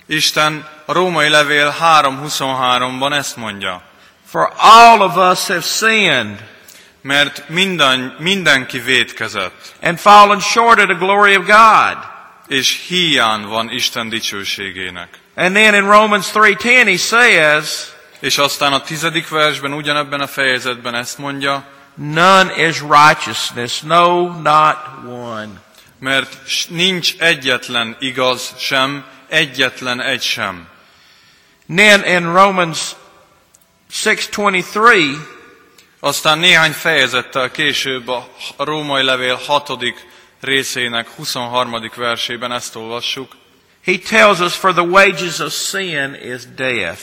Isten 0.05 0.67
a 0.85 0.93
római 0.93 1.29
levél 1.29 1.75
3.23-ban 1.81 3.13
ezt 3.13 3.35
mondja, 3.35 3.81
For 4.25 4.53
all 4.57 4.99
of 4.99 5.15
us 5.15 5.47
have 5.47 5.61
sinned 5.61 6.55
mert 7.01 7.49
minden, 7.49 8.15
mindenki 8.19 8.79
vétkezett, 8.79 9.75
and 9.81 9.99
fallen 9.99 10.39
short 10.39 10.79
of 10.79 10.85
the 10.85 10.95
glory 10.95 11.35
of 11.35 11.45
God. 11.45 11.97
és 12.47 12.85
hiány 12.87 13.45
van 13.45 13.71
Isten 13.71 14.09
dicsőségének. 14.09 15.09
And 15.35 15.55
then 15.55 15.73
in 15.73 15.89
Romans 15.89 16.31
3:10 16.33 16.83
he 16.85 16.97
says, 16.97 17.95
És 18.19 18.37
aztán 18.37 18.73
a 18.73 18.81
tizedik 18.81 19.29
versben, 19.29 19.73
ugyanebben 19.73 20.19
a 20.19 20.27
fejezetben 20.27 20.95
ezt 20.95 21.17
mondja, 21.17 21.65
None 21.95 22.67
is 22.67 22.79
righteousness, 22.79 23.79
no, 23.79 24.31
not 24.41 24.77
one. 25.05 25.49
mert 25.99 26.37
nincs 26.69 27.17
egyetlen 27.17 27.95
igaz 27.99 28.53
sem, 28.57 29.05
egyetlen 29.27 30.01
egy 30.01 30.21
sem. 30.21 30.67
Then 31.75 32.03
in 32.05 32.33
Romans 32.33 32.79
6:23, 34.03 35.17
Aztán 35.99 36.39
néhány 36.39 36.71
fejezettel 36.71 37.51
később 37.51 38.07
a 38.07 38.27
a 38.55 38.63
római 38.63 39.03
levél 39.03 39.35
hatodik 39.35 40.07
részének 40.41 41.09
23. 41.15 41.91
versében 41.95 42.51
ezt 42.51 42.75
olvassuk, 42.75 43.35
he 43.85 43.97
tells 43.97 44.39
us, 44.39 44.55
For 44.55 44.73
the 44.73 44.81
wages 44.81 45.39
of 45.39 45.53
sin 45.53 46.17
is 46.23 46.41
death, 46.55 47.01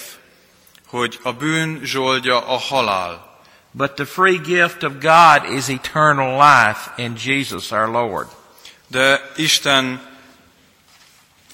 hogy 0.95 1.19
a 1.23 1.33
bűn 1.33 1.81
zsoldja 1.85 2.47
a 2.47 2.59
halál, 2.59 3.41
but 3.71 3.93
the 3.93 4.05
free 4.05 4.37
gift 4.37 4.83
of 4.83 4.93
God 5.01 5.51
is 5.51 5.69
eternal 5.69 6.33
life 6.33 6.91
in 6.97 7.17
Jesus 7.25 7.71
our 7.71 7.89
Lord. 7.89 8.27
de 8.87 9.33
Isten 9.37 10.01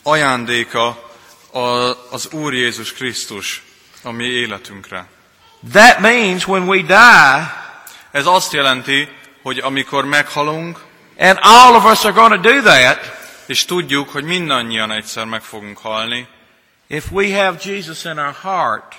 ajándéka 0.03 1.11
az 2.11 2.29
Úr 2.33 2.55
Jézus 2.55 2.93
Krisztus 2.93 3.63
a 4.03 4.11
mi 4.11 4.25
életünkre. 4.25 5.07
That 5.73 5.99
means 5.99 6.47
when 6.47 6.69
we 6.69 6.83
die, 6.83 7.59
Ez 8.11 8.27
azt 8.27 8.53
jelenti, 8.53 9.09
hogy 9.43 9.59
amikor 9.59 10.05
meghalunk, 10.05 10.79
and 11.19 11.39
all 11.41 11.75
of 11.75 11.85
us 11.85 12.05
are 12.05 12.13
going 12.13 12.43
to 12.43 12.51
do 12.53 12.63
that, 12.63 12.99
és 13.47 13.65
tudjuk, 13.65 14.09
hogy 14.09 14.25
mindannyian 14.25 14.91
egyszer 14.91 15.25
meg 15.25 15.43
fogunk 15.43 15.79
halni, 15.79 16.29
if 16.87 17.11
we 17.11 17.45
have 17.45 17.59
Jesus 17.65 18.05
in 18.05 18.19
our 18.19 18.35
heart, 18.43 18.95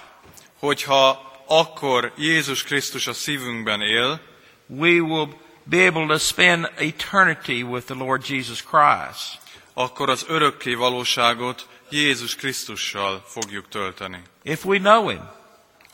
hogyha 0.62 1.32
akkor 1.47 2.12
Jézus 2.17 2.63
Krisztus 2.63 3.08
a 3.08 3.13
szívünkben 3.13 3.82
él, 3.82 4.19
we 4.67 5.00
will 5.00 5.28
be 5.63 5.88
able 5.88 6.08
to 6.08 6.17
spend 6.17 6.71
eternity 6.78 7.62
with 7.62 7.86
the 7.86 7.95
Lord 7.95 8.28
Jesus 8.28 8.63
Christ. 8.63 9.39
akkor 9.74 10.10
az 10.10 10.26
örökké 10.28 10.74
valóságot 10.74 11.67
Jézus 11.89 12.36
Krisztussal 12.36 13.24
fogjuk 13.28 13.67
tölteni. 13.67 14.21
If 14.43 14.65
we 14.65 14.78
know 14.78 15.08
Him. 15.08 15.30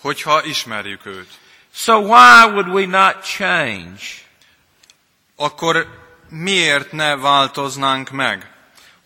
Hogyha 0.01 0.43
ismerjük 0.43 1.06
őt. 1.06 1.30
So 1.73 1.97
why 1.99 2.51
would 2.51 2.67
we 2.67 2.86
not 2.86 3.23
change? 3.23 4.01
Akkor 5.36 5.88
miért 6.30 6.91
ne 6.91 7.15
változnánk 7.15 8.10
meg? 8.10 8.51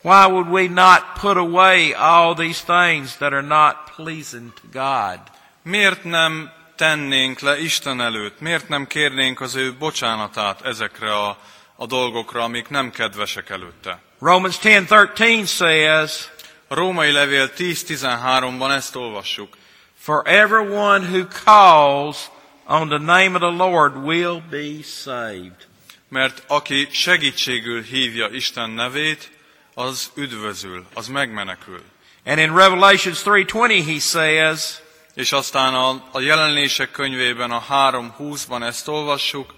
Why 0.01 0.25
would 0.25 0.47
we 0.47 0.67
not 0.67 1.03
put 1.19 1.37
away 1.37 1.93
all 1.93 2.33
these 2.33 2.63
things 2.63 3.15
that 3.15 3.33
are 3.33 3.41
not 3.41 3.75
pleasing 3.95 4.53
to 4.53 4.67
God? 4.71 5.30
Miért 5.63 6.03
nem 6.03 6.51
tennénk 6.75 7.39
le 7.39 7.59
Isten 7.59 8.01
előtt? 8.01 8.39
Miért 8.39 8.69
nem 8.69 8.87
kérnénk 8.87 9.41
az 9.41 9.55
ő 9.55 9.73
bocsánatát 9.73 10.65
ezekre 10.65 11.13
a, 11.13 11.37
a 11.75 11.85
dolgokra, 11.85 12.43
amik 12.43 12.69
nem 12.69 12.91
kedvesek 12.91 13.49
előtte? 13.49 13.99
Romans 14.19 14.57
10:13 14.61 15.47
says, 15.47 16.29
A 16.67 16.75
római 16.75 17.11
levél 17.11 17.51
10.13-ban 17.57 18.71
ezt 18.71 18.95
olvassuk. 18.95 19.57
"For 19.99 20.21
everyone 20.25 21.07
who 21.07 21.27
calls 21.43 22.17
on 22.65 22.87
the 22.87 22.97
name 22.97 23.35
of 23.35 23.39
the 23.39 23.65
Lord 23.65 23.95
will 23.95 24.41
be 24.49 24.83
saved." 25.03 25.67
Mert 26.09 26.43
aki 26.47 26.87
segítségül 26.91 27.81
hívja 27.81 28.27
Isten 28.31 28.69
nevét, 28.69 29.31
az 29.73 30.11
üdvözül, 30.15 30.85
az 30.93 31.07
megmenekül. 31.07 31.81
And 32.25 32.39
in 32.39 32.55
Revelations 32.55 33.23
3:20 33.23 33.83
he 33.85 33.99
says, 33.99 34.81
És 35.13 35.31
aztán 35.31 35.73
a, 35.73 36.03
a 36.11 36.19
jelenések 36.19 36.91
könyvében 36.91 37.51
a 37.51 37.65
3.20-ban 37.69 38.63
ezt 38.63 38.87
olvassuk, 38.87 39.53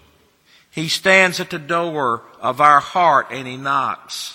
He 0.73 0.87
stands 0.87 1.39
at 1.39 1.47
the 1.47 1.57
door 1.57 2.29
of 2.41 2.59
our 2.59 2.83
heart 2.91 3.31
and 3.31 3.45
he 3.45 3.55
knocks. 3.55 4.31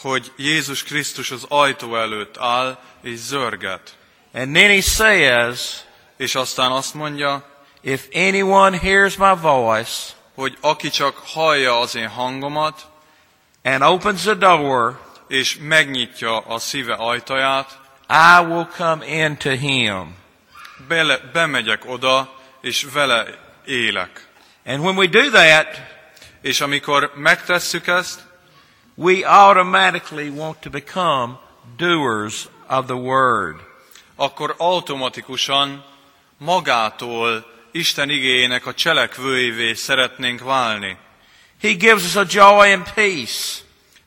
hogy 0.00 0.32
Jézus 0.36 0.82
Krisztus 0.82 1.30
az 1.30 1.44
ajtó 1.48 1.96
előtt 1.96 2.36
áll 2.38 2.78
és 3.02 3.18
zörget. 3.18 3.96
And 4.32 4.54
then 4.54 4.70
he 4.70 4.80
says, 4.80 5.80
És 6.16 6.34
aztán 6.34 6.70
azt 6.70 6.94
mondja, 6.94 7.44
If 7.80 8.06
anyone 8.14 8.78
hears 8.78 9.16
my 9.16 9.34
voice 9.40 10.12
hogy 10.34 10.58
aki 10.60 10.90
csak 10.90 11.22
hallja 11.24 11.78
az 11.78 11.94
én 11.94 12.08
hangomat, 12.08 12.86
and 13.62 13.82
opens 13.82 14.22
the 14.22 14.34
door, 14.34 15.00
és 15.28 15.58
megnyitja 15.60 16.38
a 16.38 16.58
szíve 16.58 16.94
ajtaját, 16.94 17.78
I 18.12 18.44
will 18.46 18.66
come 18.76 19.06
into 19.06 19.50
him. 19.50 20.14
bele, 20.88 21.18
bemegyek 21.32 21.82
oda, 21.86 22.40
és 22.60 22.86
vele 22.92 23.38
élek. 23.64 24.26
And 24.64 24.80
when 24.80 24.96
we 24.96 25.06
do 25.06 25.30
that, 25.30 25.90
És 26.42 26.60
amikor 26.60 27.12
megtesszük 27.14 27.86
ezt, 27.86 28.20
we 28.94 29.28
automatically 29.28 30.28
want 30.28 30.60
to 30.60 30.70
become 30.70 31.38
doers 31.76 32.46
of 32.68 32.84
the 32.84 32.94
word. 32.94 33.56
akkor 34.16 34.54
automatikusan 34.58 35.84
magától 36.38 37.50
Isten 37.70 38.10
igéjének 38.10 38.66
a 38.66 38.74
cselekvőivé 38.74 39.74
szeretnénk 39.74 40.40
válni. 40.40 40.96
He 41.60 41.68
gives 41.72 42.04
us 42.04 42.16
a 42.16 42.24
joy 42.28 42.72
and 42.72 42.92
peace. 42.94 43.60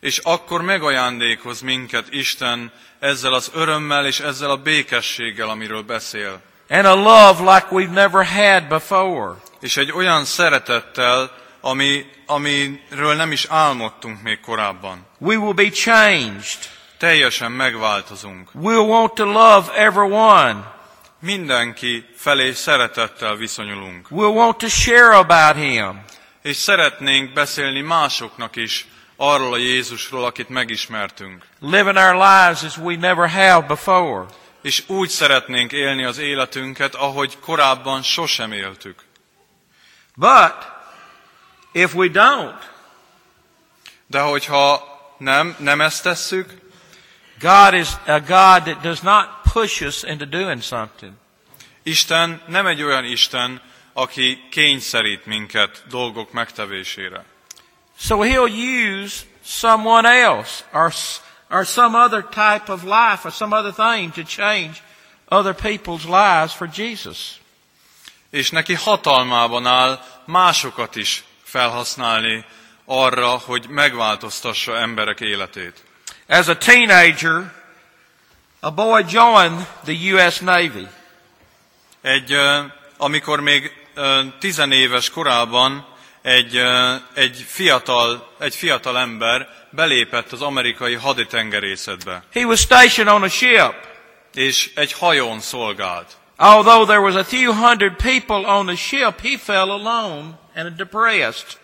És 0.05 0.17
akkor 0.17 0.61
megajándékoz 0.61 1.61
minket 1.61 2.05
Isten 2.09 2.71
ezzel 2.99 3.33
az 3.33 3.51
örömmel 3.53 4.05
és 4.05 4.19
ezzel 4.19 4.49
a 4.49 4.55
békességgel, 4.55 5.49
amiről 5.49 5.81
beszél. 5.81 6.41
And 6.69 6.85
a 6.85 6.95
love 6.95 7.53
like 7.53 7.67
we've 7.71 7.91
never 7.91 8.25
had 8.25 8.67
before. 8.67 9.33
És 9.59 9.77
egy 9.77 9.91
olyan 9.91 10.25
szeretettel, 10.25 11.31
ami, 11.61 12.05
amiről 12.25 13.15
nem 13.15 13.31
is 13.31 13.45
álmodtunk 13.49 14.21
még 14.21 14.39
korábban. 14.39 15.05
We 15.17 15.35
will 15.35 15.53
be 15.53 15.69
changed. 15.69 16.59
Teljesen 16.97 17.51
megváltozunk. 17.51 18.49
We'll 18.61 18.87
want 18.87 19.13
to 19.13 19.25
love 19.25 19.73
everyone. 19.73 20.73
mindenki 21.19 22.05
felé 22.15 22.51
szeretettel 22.51 23.35
viszonyulunk. 23.35 24.07
We'll 24.09 24.35
want 24.35 24.57
to 24.57 24.67
share 24.67 25.17
about 25.17 25.55
Him. 25.55 26.05
És 26.41 26.55
szeretnénk 26.55 27.33
beszélni 27.33 27.81
másoknak 27.81 28.55
is 28.55 28.87
arról 29.15 29.53
a 29.53 29.57
Jézusról, 29.57 30.25
akit 30.25 30.49
megismertünk. 30.49 31.45
Living 31.59 31.97
our 31.97 32.13
lives 32.13 32.63
as 32.63 32.77
we 32.77 32.95
never 32.95 33.29
have 33.29 33.65
before. 33.67 34.25
És 34.61 34.83
úgy 34.87 35.09
szeretnénk 35.09 35.71
élni 35.71 36.03
az 36.03 36.17
életünket, 36.17 36.95
ahogy 36.95 37.39
korábban 37.39 38.01
sosem 38.01 38.51
éltük. 38.51 39.03
But 40.15 40.53
if 41.71 41.93
we 41.93 42.07
don't, 42.07 42.73
De 44.07 44.19
hogyha 44.19 44.83
nem, 45.17 45.55
nem 45.59 45.81
ezt 45.81 46.03
tesszük, 46.03 46.53
God 47.39 47.73
is 47.73 47.87
a 48.05 48.19
God 48.19 48.63
that 48.63 48.81
does 48.81 48.99
not 48.99 49.27
push 49.53 49.85
us 49.85 50.03
into 50.03 50.25
doing 50.25 50.61
something. 50.61 51.11
Isten 51.83 52.41
nem 52.47 52.67
egy 52.67 52.83
olyan 52.83 53.05
Isten, 53.05 53.61
aki 53.93 54.47
kényszerít 54.51 55.25
minket 55.25 55.83
dolgok 55.89 56.31
megtevésére. 56.31 57.25
So 57.97 58.21
he'll 58.21 58.47
use 58.47 59.25
someone 59.43 60.05
else 60.05 60.63
or, 60.73 60.91
or 61.49 61.65
some 61.65 61.95
other 61.95 62.21
type 62.21 62.69
of 62.69 62.83
life 62.83 63.25
or 63.25 63.31
some 63.31 63.53
other 63.53 63.71
thing 63.71 64.11
to 64.11 64.23
change 64.23 64.81
other 65.31 65.53
people's 65.53 66.05
lives 66.05 66.53
for 66.53 66.67
Jesus. 66.67 67.39
És 68.29 68.49
neki 68.49 68.73
hatalmában 68.73 69.65
áll 69.65 69.99
másokat 70.25 70.95
is 70.95 71.23
felhasználni 71.43 72.45
arra, 72.85 73.27
hogy 73.27 73.67
megváltoztassa 73.69 74.77
emberek 74.77 75.19
életét. 75.19 75.83
As 76.27 76.47
a 76.47 76.57
teenager, 76.57 77.53
a 78.59 78.71
boy 78.71 79.05
joined 79.09 79.67
the 79.83 80.13
U.S. 80.13 80.39
Navy. 80.39 80.87
Egy, 82.01 82.37
amikor 82.97 83.39
még 83.39 83.71
tizenéves 84.39 85.09
korában 85.09 85.94
egy, 86.25 86.61
egy, 87.13 87.45
fiatal, 87.47 88.27
egy 88.39 88.55
fiatal 88.55 88.97
ember 88.97 89.49
belépett 89.69 90.31
az 90.31 90.41
amerikai 90.41 90.93
haditengerészetbe, 90.93 92.23
He 92.33 92.45
was 92.45 92.59
stationed 92.59 93.13
on 93.13 93.23
a 93.23 93.29
ship. 93.29 93.73
és 94.33 94.71
egy 94.75 94.91
hajón 94.93 95.39
szolgált. 95.39 96.17
Although 96.37 96.85
there 96.85 96.99
was 96.99 97.15
a 97.15 97.23
few 97.23 97.53
hundred 97.53 97.95
people 97.95 98.53
on 98.57 98.65
the 98.65 98.75
ship, 98.75 99.21
he 99.21 99.37
felt 99.37 99.69
alone 99.69 100.39
and 100.55 100.75
depressed. 100.75 101.57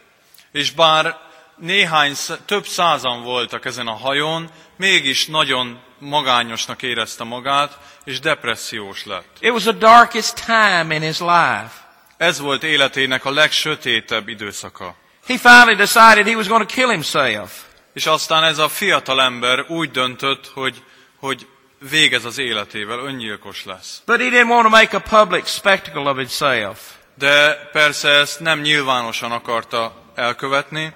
És 0.51 0.71
bár 0.71 1.17
néhány, 1.57 2.13
több 2.45 2.65
százan 2.65 3.23
voltak 3.23 3.65
ezen 3.65 3.87
a 3.87 3.95
hajón, 3.95 4.49
mégis 4.77 5.25
nagyon 5.25 5.79
magányosnak 5.99 6.81
érezte 6.81 7.23
magát, 7.23 7.77
és 8.03 8.19
depressziós 8.19 9.05
lett. 9.05 9.37
It 9.39 9.51
was 9.51 9.63
the 9.63 9.71
darkest 9.71 10.45
time 10.45 10.95
in 10.95 11.01
his 11.01 11.19
life. 11.19 11.80
Ez 12.21 12.39
volt 12.39 12.63
életének 12.63 13.25
a 13.25 13.31
legsötétebb 13.31 14.27
időszaka. 14.27 14.95
He 15.27 15.37
finally 15.37 15.75
decided 15.75 16.27
he 16.27 16.35
was 16.35 16.47
going 16.47 16.67
to 16.67 16.73
kill 16.73 16.89
himself. 16.89 17.51
És 17.93 18.05
aztán 18.05 18.43
ez 18.43 18.57
a 18.57 18.67
fiatal 18.67 19.21
ember 19.21 19.65
úgy 19.67 19.91
döntött, 19.91 20.51
hogy, 20.53 20.83
hogy 21.19 21.47
végez 21.89 22.25
az 22.25 22.37
életével, 22.37 22.99
öngyilkos 22.99 23.65
lesz. 23.65 24.01
But 24.05 24.19
he 24.19 24.29
didn't 24.29 24.49
want 24.49 24.63
to 24.63 24.69
make 24.69 24.97
a 24.97 25.19
public 25.19 25.47
spectacle 25.47 26.09
of 26.09 26.17
himself. 26.17 26.79
De 27.15 27.69
persze 27.71 28.09
ezt 28.09 28.39
nem 28.39 28.59
nyilvánosan 28.59 29.31
akarta 29.31 29.93
elkövetni. 30.15 30.93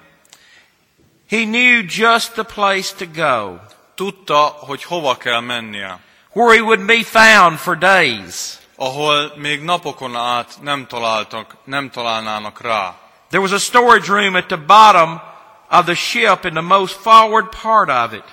He 1.28 1.42
knew 1.42 1.82
just 1.88 2.32
the 2.32 2.42
place 2.42 2.94
to 2.98 3.04
go, 3.14 3.56
Tudta, 3.94 4.40
hogy 4.40 4.84
hova 4.84 5.16
kell 5.16 5.40
mennie, 5.40 5.98
where 6.32 6.56
he 6.56 6.62
wouldn't 6.62 6.86
be 6.86 7.04
found 7.04 7.58
for 7.58 7.78
days. 7.78 8.34
Ahol 8.76 9.32
még 9.36 9.62
napokon 9.62 10.16
át 10.16 10.58
nem 10.60 10.86
találtak, 10.86 11.56
nem 11.64 11.90
találnának 11.90 12.60
rá. 12.60 12.94
There 13.28 13.42
was 13.42 13.52
a 13.52 13.58
storage 13.58 14.06
room 14.06 14.34
at 14.34 14.46
the 14.46 14.56
bottom 14.56 15.20
of 15.70 15.84
the 15.84 15.94
ship 15.94 16.44
in 16.44 16.52
the 16.52 16.60
most 16.60 16.94
forward 16.94 17.48
part 17.62 17.88
of 17.88 18.12
it. 18.12 18.24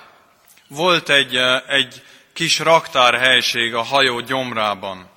Volt 0.68 1.08
egy, 1.08 1.36
eh, 1.36 1.62
egy 1.68 2.02
kis 2.32 2.58
raktárhelység 2.58 3.74
a 3.74 3.82
hajó 3.82 4.20
gyomrában. 4.20 5.08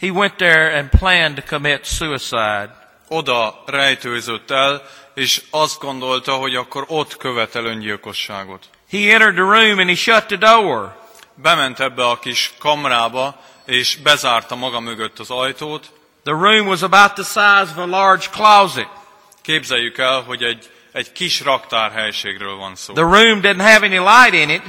He 0.00 0.08
went 0.08 0.36
there 0.36 0.78
and 0.78 0.88
planned 0.88 1.34
to 1.34 1.42
commit 1.48 1.84
suicide. 1.84 2.84
Oda 3.08 3.62
rejtőzött 3.66 4.50
el, 4.50 4.82
és 5.14 5.42
azt 5.50 5.80
gondolta, 5.80 6.32
hogy 6.32 6.54
akkor 6.54 6.84
ott 6.88 7.16
követel 7.16 7.64
öngyilkosságot. 7.64 8.64
He 8.90 8.98
entered 8.98 9.34
the 9.34 9.42
room 9.42 9.78
and 9.78 9.88
he 9.88 9.94
shut 9.94 10.26
the 10.26 10.36
door. 10.36 10.96
Bement 11.34 11.80
ebbe 11.80 12.06
a 12.06 12.18
kis 12.18 12.52
kamrába, 12.58 13.40
és 13.66 13.96
bezárta 13.96 14.54
maga 14.54 14.80
mögött 14.80 15.18
az 15.18 15.30
ajtót. 15.30 15.92
The 16.24 16.34
room 16.34 16.66
was 16.66 16.82
about 16.82 17.12
the 17.12 17.22
size 17.22 17.70
of 17.70 17.76
a 17.76 17.86
large 17.86 18.26
closet. 18.30 18.88
Képzeljük 19.42 19.98
el, 19.98 20.20
hogy 20.20 20.42
egy, 20.42 20.70
egy 20.92 21.12
kis 21.12 21.40
raktárhelységről 21.40 22.56
van 22.56 22.76
szó. 22.76 22.92
The 22.92 23.02
room 23.02 23.40
didn't 23.42 23.72
have 23.72 23.86
any 23.86 23.98
light 23.98 24.34
in 24.34 24.48
it, 24.48 24.62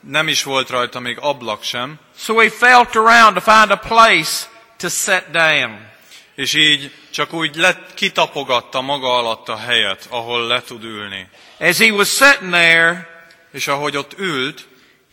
Nem 0.00 0.28
is 0.28 0.42
volt 0.42 0.70
rajta 0.70 1.00
még 1.00 1.18
ablak 1.20 1.62
sem, 1.62 1.98
so 2.16 2.38
he 2.38 2.50
felt 2.50 2.96
around 2.96 3.34
to 3.34 3.40
find 3.40 3.70
a 3.70 3.76
place 3.76 4.46
to 4.76 4.88
sit 4.88 5.30
down. 5.30 5.92
és 6.34 6.54
így 6.54 6.90
csak 7.10 7.32
úgy 7.32 7.56
lett, 7.56 7.94
kitapogatta 7.94 8.80
maga 8.80 9.16
alatt 9.16 9.48
a 9.48 9.56
helyet, 9.56 10.06
ahol 10.10 10.46
le 10.46 10.62
tud 10.62 10.84
ülni. 10.84 11.28
As 11.58 11.78
he 11.78 11.90
was 11.92 12.08
sitting 12.08 12.52
there, 12.52 13.12
És 13.54 13.68
ahogy 13.68 13.96
ott 13.96 14.18
ült, 14.18 14.66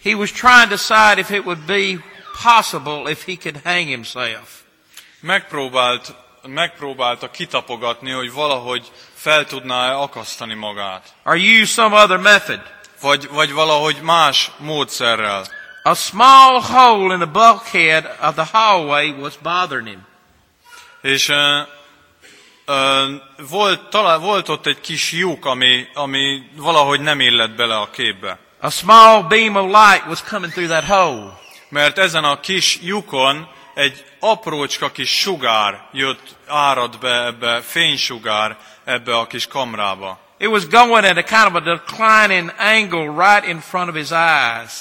he 0.03 0.13
was 0.15 0.31
trying 0.31 0.63
to 0.63 0.69
decide 0.69 1.19
if 1.19 1.29
it 1.29 1.45
would 1.45 1.65
be 1.65 2.03
possible 2.43 3.11
if 3.11 3.25
he 3.25 3.35
could 3.35 3.61
hang 3.63 3.87
himself. 3.87 4.49
megpróbált, 5.19 6.15
megpróbálta 6.47 7.31
kitapogatni, 7.31 8.11
hogy 8.11 8.33
valahogy 8.33 8.91
fel 9.13 9.45
tudná 9.45 9.95
akasztani 9.95 10.53
magát. 10.53 11.13
Or 11.23 11.35
use 11.35 11.65
some 11.65 12.01
other 12.03 12.17
method. 12.17 12.61
Vagy, 13.01 13.27
vagy 13.29 13.51
valahogy 13.51 14.01
más 14.01 14.51
módszerrel. 14.57 15.45
A 15.83 15.93
small 15.93 16.61
hole 16.61 17.13
in 17.13 17.19
the 17.19 17.29
bulkhead 17.31 18.05
of 18.21 18.33
the 18.35 18.47
hallway 18.51 19.11
was 19.11 19.33
bothering 19.37 19.87
him. 19.87 20.07
És 21.01 21.29
uh, 21.29 21.37
uh, 22.67 23.21
volt, 23.49 23.89
talán, 23.89 24.21
volt 24.21 24.49
ott 24.49 24.65
egy 24.65 24.81
kis 24.81 25.11
lyuk, 25.11 25.45
ami, 25.45 25.87
ami 25.93 26.49
valahogy 26.55 26.99
nem 26.99 27.19
illett 27.19 27.51
bele 27.51 27.77
a 27.77 27.89
képbe. 27.89 28.39
A 28.59 28.69
small 28.69 29.23
beam 29.23 29.55
of 29.55 29.65
light 29.65 30.05
was 30.07 30.23
coming 30.23 30.51
through 30.51 30.69
that 30.69 30.85
hole. 30.85 31.40
Mert 31.71 31.97
ezen 31.97 32.23
a 32.23 32.39
kis 32.39 32.79
lyukon 32.81 33.47
egy 33.73 34.05
aprócska 34.19 34.91
kis 34.91 35.19
sugár 35.19 35.87
jött, 35.91 36.35
árad 36.47 36.99
be 36.99 37.25
ebbe, 37.25 37.61
fénysugár 37.61 38.57
ebbe 38.83 39.17
a 39.17 39.27
kis 39.27 39.47
kamrába. 39.47 40.19
It 40.37 40.47
was 40.47 40.67
going 40.67 41.05
at 41.05 41.17
a 41.17 41.23
kind 41.23 41.45
of 41.45 41.55
a 41.55 41.59
declining 41.59 42.53
angle 42.57 43.31
right 43.31 43.47
in 43.47 43.59
front 43.59 43.89
of 43.89 43.95
his 43.95 44.11
eyes. 44.11 44.71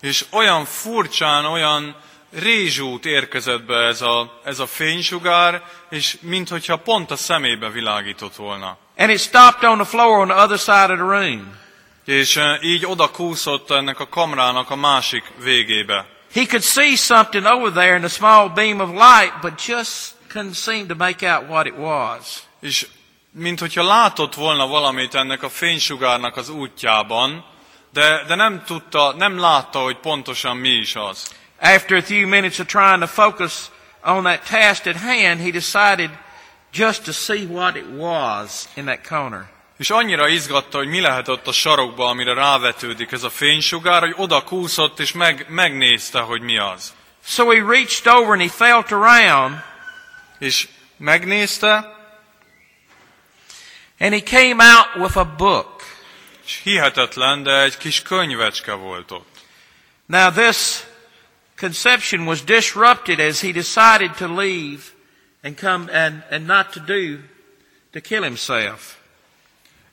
És 0.00 0.24
olyan 0.30 0.64
furcsán, 0.64 1.44
olyan 1.44 1.96
rézsút 2.32 3.06
érkezett 3.06 3.62
be 3.62 3.76
ez 3.76 4.00
a, 4.00 4.40
ez 4.44 4.58
a 4.58 4.66
fénysugár, 4.66 5.62
és 5.90 6.16
minthogyha 6.20 6.76
pont 6.76 7.10
a 7.10 7.16
szemébe 7.16 7.70
világított 7.70 8.36
volna. 8.36 8.76
And 8.96 9.10
it 9.10 9.20
stopped 9.20 9.70
on 9.70 9.78
the 9.78 9.86
floor 9.86 10.18
on 10.18 10.28
the 10.28 10.42
other 10.42 10.58
side 10.58 10.92
of 10.92 10.98
the 10.98 11.18
room. 11.18 11.60
És 12.04 12.36
eh, 12.36 12.62
így 12.62 12.86
oda 12.86 13.10
kúszott 13.10 13.70
ennek 13.70 14.00
a 14.00 14.08
kamrának 14.08 14.70
a 14.70 14.76
másik 14.76 15.24
végébe. 15.42 16.11
He 16.34 16.46
could 16.46 16.62
see 16.62 16.96
something 16.96 17.44
over 17.44 17.70
there 17.70 17.94
in 17.94 18.02
the 18.02 18.08
small 18.08 18.48
beam 18.48 18.80
of 18.80 18.88
light, 18.88 19.32
but 19.42 19.58
just 19.66 20.14
couldn't 20.28 20.54
seem 20.54 20.88
to 20.88 20.94
make 20.94 21.22
out 21.22 21.48
what 21.48 21.66
it 21.66 21.76
was. 21.76 22.42
És 22.60 22.86
mint 23.30 23.60
hogyha 23.60 23.82
látott 23.82 24.34
volna 24.34 24.66
valamit 24.66 25.14
ennek 25.14 25.42
a 25.42 25.48
fénysugárnak 25.48 26.36
az 26.36 26.48
útjában, 26.48 27.44
de, 27.92 28.24
de 28.26 28.34
nem 28.34 28.62
tudta, 28.66 29.14
nem 29.16 29.38
látta, 29.38 29.78
hogy 29.78 29.96
pontosan 29.96 30.56
mi 30.56 30.68
is 30.68 30.96
az. 30.96 31.34
After 31.60 31.96
a 31.96 32.02
few 32.02 32.28
minutes 32.28 32.58
of 32.58 32.66
trying 32.66 33.00
to 33.00 33.06
focus 33.06 33.70
on 34.04 34.24
that 34.24 34.48
task 34.48 34.86
at 34.86 34.96
hand, 34.96 35.40
he 35.40 35.50
decided 35.50 36.10
just 36.72 37.04
to 37.04 37.12
see 37.12 37.46
what 37.46 37.76
it 37.76 37.86
was 37.96 38.68
in 38.74 38.84
that 38.84 39.08
corner. 39.08 39.51
És 39.82 39.90
annyira 39.90 40.28
izgatta, 40.28 40.78
hogy 40.78 40.88
mi 40.88 41.00
lehet 41.00 41.28
ott 41.28 41.46
a 41.46 41.52
sarokba, 41.52 42.08
amire 42.08 42.34
rávetődik 42.34 43.12
ez 43.12 43.22
a 43.22 43.30
fénysugár, 43.30 44.00
hogy 44.00 44.14
oda 44.16 44.44
kúszott 44.44 44.98
és 44.98 45.12
meg, 45.12 45.46
megnézte, 45.48 46.20
hogy 46.20 46.40
mi 46.40 46.58
az. 46.58 46.94
So 47.24 47.48
he 47.48 47.62
reached 47.66 48.14
over 48.14 48.30
and 48.30 48.40
he 48.40 48.48
felt 48.48 48.92
around 48.92 49.62
És 50.38 50.68
megnézte, 50.96 51.96
and 53.98 54.12
he 54.12 54.22
came 54.22 54.64
out 54.64 54.86
with 54.96 55.16
a 55.16 55.24
book. 55.24 55.82
és 56.44 56.60
hihetetlen, 56.62 57.42
de 57.42 57.62
egy 57.62 57.76
kis 57.76 58.02
könyvecske 58.02 58.72
volt 58.72 59.10
ott. 59.10 59.36
Now 60.06 60.30
this 60.30 60.80
conception 61.56 62.26
was 62.26 62.44
disrupted 62.44 63.18
as 63.18 63.40
he 63.40 63.50
decided 63.50 64.10
to 64.10 64.34
leave 64.34 64.82
and 65.42 65.60
come 65.60 66.04
and, 66.04 66.22
and 66.30 66.46
not 66.46 66.70
to 66.70 66.80
do, 66.80 67.18
to 67.92 68.00
kill 68.00 68.22
himself. 68.22 69.00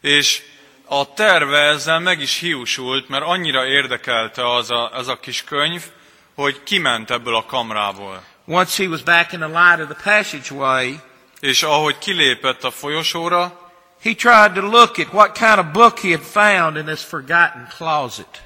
És 0.02 0.42
a 0.86 1.14
terve 1.14 1.58
ezzel 1.58 2.00
meg 2.00 2.20
is 2.20 2.40
hiúsult, 2.40 3.10
mert 3.10 3.24
annyira 3.24 3.66
érdekelte 3.66 4.54
az 4.54 4.72
a, 4.72 4.94
az 4.94 5.08
a 5.08 5.20
kis 5.20 5.44
könyv, 5.44 5.84
hogy 6.36 6.64
kiment 6.64 7.12
ebből 7.12 7.36
a 7.36 7.46
kamrából. 7.46 8.24
once 8.46 8.84
he 8.84 8.90
was 8.90 9.02
back 9.02 9.32
in 9.34 9.40
the 9.40 9.48
light 9.48 9.80
of 9.80 9.98
the 9.98 10.12
passageway, 10.14 11.00
És 11.40 11.64
ahogy 11.64 11.98
kilépett 11.98 12.64
a 12.64 12.72
folyosóra, 12.72 13.72
he 14.04 14.14
tried 14.16 14.54
to 14.54 14.62
look 14.62 14.98
at 14.98 15.14
what 15.14 15.38
kind 15.38 15.58
of 15.60 15.66
book 15.72 16.00
he 16.00 16.10
had 16.10 16.22
found 16.24 16.78
in 16.78 16.86
this 16.86 17.04
forgotten 17.04 17.68
closet. 17.78 18.42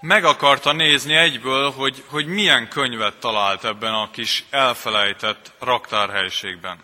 meg 0.00 0.24
akarta 0.24 0.72
nézni 0.72 1.14
egyből, 1.14 1.70
hogy, 1.70 2.04
hogy 2.06 2.26
milyen 2.26 2.68
könyvet 2.68 3.14
talált 3.16 3.64
ebben 3.64 3.94
a 3.94 4.10
kis 4.10 4.44
elfelejtett 4.50 5.52
raktárhelyiségben. 5.60 6.78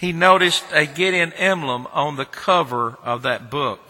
He 0.00 0.12
noticed 0.12 0.64
a 0.72 0.84
Gideon 0.84 1.32
emblem 1.32 1.86
on 1.92 2.16
the 2.16 2.28
cover 2.44 2.98
of 3.04 3.22
that 3.22 3.48
book. 3.48 3.80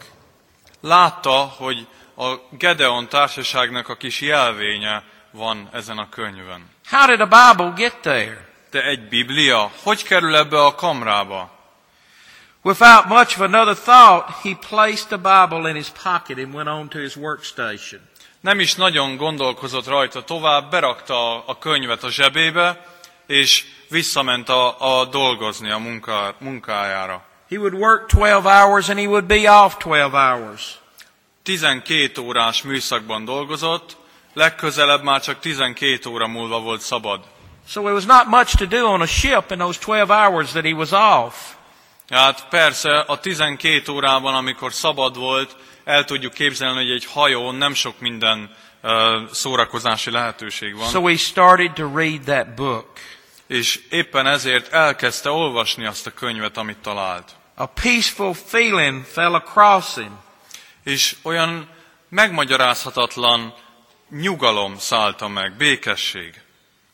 Látta, 0.81 1.37
hogy 1.57 1.87
a 2.17 2.35
Gedeon 2.51 3.09
társaságnak 3.09 3.89
a 3.89 3.97
kis 3.97 4.21
jelvénye 4.21 5.03
van 5.31 5.69
ezen 5.73 5.99
a 5.99 6.09
könyvön. 6.09 6.71
How 6.91 7.07
did 7.07 7.21
a 7.21 7.25
Bible 7.27 7.73
get 7.77 7.97
there? 8.01 8.49
De 8.71 8.85
egy 8.85 9.09
Biblia 9.09 9.71
hogy 9.83 10.03
kerül 10.03 10.37
ebbe 10.37 10.65
a 10.65 10.75
kamrába? 10.75 11.51
Without 12.63 13.07
much 13.07 13.39
of 13.39 13.41
another 13.41 13.77
thought, 13.77 14.43
he 14.43 14.57
placed 14.69 15.07
the 15.07 15.17
Bible 15.17 15.69
in 15.69 15.77
his 15.77 15.89
pocket 16.03 16.39
and 16.39 16.55
went 16.55 16.69
on 16.69 16.89
to 16.89 16.99
his 16.99 17.17
workstation. 17.17 18.01
Nem 18.41 18.61
is 18.61 18.75
nagyon 18.75 19.17
gondolkozott 19.17 19.87
rajta 19.87 20.25
tovább, 20.25 20.71
berakta 20.71 21.45
a, 21.45 21.59
könyvet 21.59 22.03
a 22.03 22.11
zsebébe, 22.11 22.87
és 23.27 23.65
visszament 23.89 24.49
a, 24.49 25.01
a 25.01 25.05
dolgozni 25.05 25.71
a 25.71 25.79
munká, 25.79 26.35
munkájára. 26.39 27.25
He 27.49 27.57
would 27.57 27.75
work 27.75 28.07
12 28.07 28.45
hours 28.45 28.89
and 28.89 28.99
he 28.99 29.07
would 29.07 29.25
be 29.25 29.51
off 29.51 29.77
12 29.77 30.17
hours. 30.17 30.79
12 31.43 32.21
órás 32.21 32.63
műszakban 32.63 33.25
dolgozott, 33.25 33.97
legközelebb 34.35 35.03
már 35.03 35.21
csak 35.21 35.41
12 35.41 36.09
óra 36.09 36.27
múlva 36.27 36.61
volt 36.61 36.81
szabad. 36.81 37.21
So 37.69 37.81
there 37.81 37.93
was 37.93 38.05
not 38.05 38.27
much 38.27 38.57
to 38.57 38.67
do 38.67 38.87
on 38.87 39.01
a 39.01 39.07
ship 39.07 39.51
in 39.51 39.59
those 39.59 39.79
12 39.79 40.11
hours 40.11 40.51
that 40.51 40.65
he 40.65 40.73
was 40.73 40.93
off. 40.93 41.35
Hát 42.09 42.49
persze 42.49 42.99
a 42.99 43.19
12 43.19 43.93
órában, 43.93 44.35
amikor 44.35 44.73
szabad 44.73 45.19
volt, 45.19 45.57
el 45.85 46.05
tudjuk 46.05 46.33
képzelni, 46.33 46.77
hogy 46.77 46.91
egy 46.91 47.05
hajón 47.05 47.55
nem 47.55 47.75
sok 47.75 48.01
minden 48.01 48.51
uh, 48.83 48.93
szórakozási 49.33 50.11
lehetőség 50.11 50.77
van. 50.77 50.89
So 50.89 51.07
he 51.07 51.17
started 51.17 51.73
to 51.73 51.91
read 51.95 52.21
that 52.21 52.55
book. 52.55 52.87
És 53.47 53.81
éppen 53.91 54.27
ezért 54.27 54.73
elkezdte 54.73 55.31
olvasni 55.31 55.85
azt 55.85 56.07
a 56.07 56.11
könyvet, 56.11 56.57
amit 56.57 56.79
talált. 56.79 57.37
A 57.55 57.67
peaceful 57.67 58.35
feeling 58.35 59.05
fell 59.05 59.35
across 59.35 59.95
him. 59.95 60.19
És 60.85 61.17
olyan 61.23 61.69
megmagyarázhatatlan 62.09 63.55
nyugalom 64.11 64.79
szállta 64.79 65.29
meg, 65.29 65.57
békesség. 65.57 66.41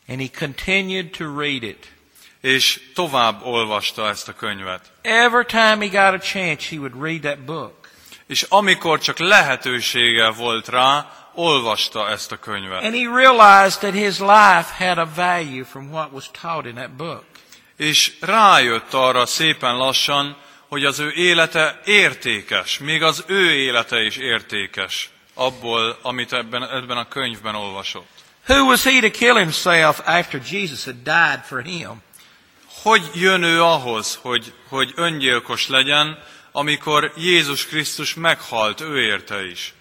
And 0.08 0.20
he 0.20 0.28
continued 0.38 1.10
to 1.10 1.38
read 1.38 1.62
it. 1.62 1.92
És 2.40 2.80
tovább 2.94 3.42
olvasta 3.42 4.08
ezt 4.08 4.28
a 4.28 4.34
könyvet. 4.34 4.92
Every 5.02 5.44
time 5.44 5.76
he 5.78 5.86
got 5.86 6.20
a 6.20 6.24
chance, 6.24 6.68
he 6.68 6.76
would 6.76 7.02
read 7.02 7.20
that 7.20 7.44
book. 7.44 7.81
És 8.26 8.46
amikor 8.48 8.98
csak 8.98 9.18
lehetősége 9.18 10.30
volt 10.30 10.68
rá, 10.68 11.06
olvasta 11.34 12.08
ezt 12.08 12.32
a 12.32 12.36
könyvet. 12.36 12.82
And 12.82 12.94
he 12.94 13.16
realized 13.16 13.78
that 13.78 13.94
his 13.94 14.18
life 14.18 14.86
had 14.86 14.98
a 14.98 15.08
value 15.14 15.64
from 15.64 15.90
what 15.90 16.12
was 16.12 16.30
taught 16.40 16.66
in 16.66 16.74
that 16.74 16.96
book. 16.96 17.24
És 17.76 18.12
rájött 18.20 18.94
arra 18.94 19.26
szépen 19.26 19.76
lassan, 19.76 20.36
hogy 20.68 20.84
az 20.84 20.98
ő 20.98 21.12
élete 21.12 21.80
értékes, 21.84 22.78
még 22.78 23.02
az 23.02 23.24
ő 23.26 23.50
élete 23.50 24.02
is 24.02 24.16
értékes 24.16 25.10
abból, 25.34 25.98
amit 26.02 26.32
ebben, 26.32 26.70
ebben 26.70 26.96
a 26.96 27.08
könyvben 27.08 27.54
olvasott. 27.54 28.08
Who 28.48 28.64
was 28.64 28.82
he 28.82 29.00
to 29.00 29.10
kill 29.10 29.36
himself 29.36 30.00
after 30.04 30.40
Jesus 30.50 30.84
had 30.84 31.02
died 31.02 31.40
for 31.44 31.62
him? 31.62 32.02
Hogy 32.82 33.02
jön 33.14 33.42
ő 33.42 33.62
ahhoz, 33.62 34.18
hogy, 34.22 34.52
hogy 34.68 34.92
öngyilkos 34.96 35.68
legyen, 35.68 36.18
amikor 36.52 37.12
Jézus 37.16 37.66
Krisztus 37.66 38.14
meghalt 38.14 38.80
ő 38.80 39.02
érte 39.02 39.44
is? 39.44 39.74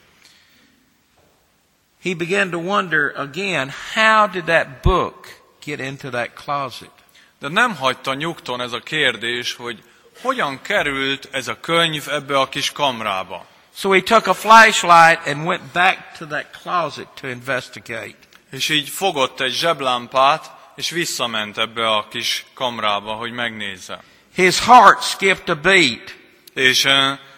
He 2.03 2.13
began 2.15 2.49
to 2.49 2.57
wonder 2.57 3.13
again, 3.15 3.73
how 3.93 4.27
did 4.27 4.43
that 4.43 4.67
book 4.81 5.27
get 5.65 5.79
into 5.79 6.10
that 6.10 6.29
closet? 6.34 6.91
De 7.39 7.47
nem 7.47 7.75
hagyta 7.75 8.13
nyugton 8.13 8.62
ez 8.62 8.71
a 8.71 8.79
kérdés, 8.79 9.53
hogy 9.53 9.84
hogyan 10.21 10.62
került 10.62 11.27
ez 11.31 11.47
a 11.47 11.60
könyv 11.60 12.07
ebbe 12.10 12.39
a 12.39 12.49
kis 12.49 12.71
kamrába. 12.71 13.45
So 13.75 13.91
he 13.91 14.01
took 14.01 14.27
a 14.27 14.34
flashlight 14.34 15.27
and 15.27 15.45
went 15.45 15.71
back 15.73 16.17
to 16.17 16.25
that 16.25 16.57
closet 16.62 17.07
to 17.21 17.27
investigate. 17.27 18.17
És 18.51 18.69
így 18.69 18.89
fogott 18.89 19.39
egy 19.39 19.53
zseblámpát, 19.53 20.51
és 20.75 20.89
visszament 20.89 21.57
ebbe 21.57 21.89
a 21.89 22.07
kis 22.07 22.45
kamrába, 22.53 23.13
hogy 23.13 23.31
megnézze. 23.31 24.03
His 24.36 24.60
heart 24.60 25.03
skipped 25.03 25.49
a 25.49 25.62
beat. 25.62 26.15
És, 26.53 26.87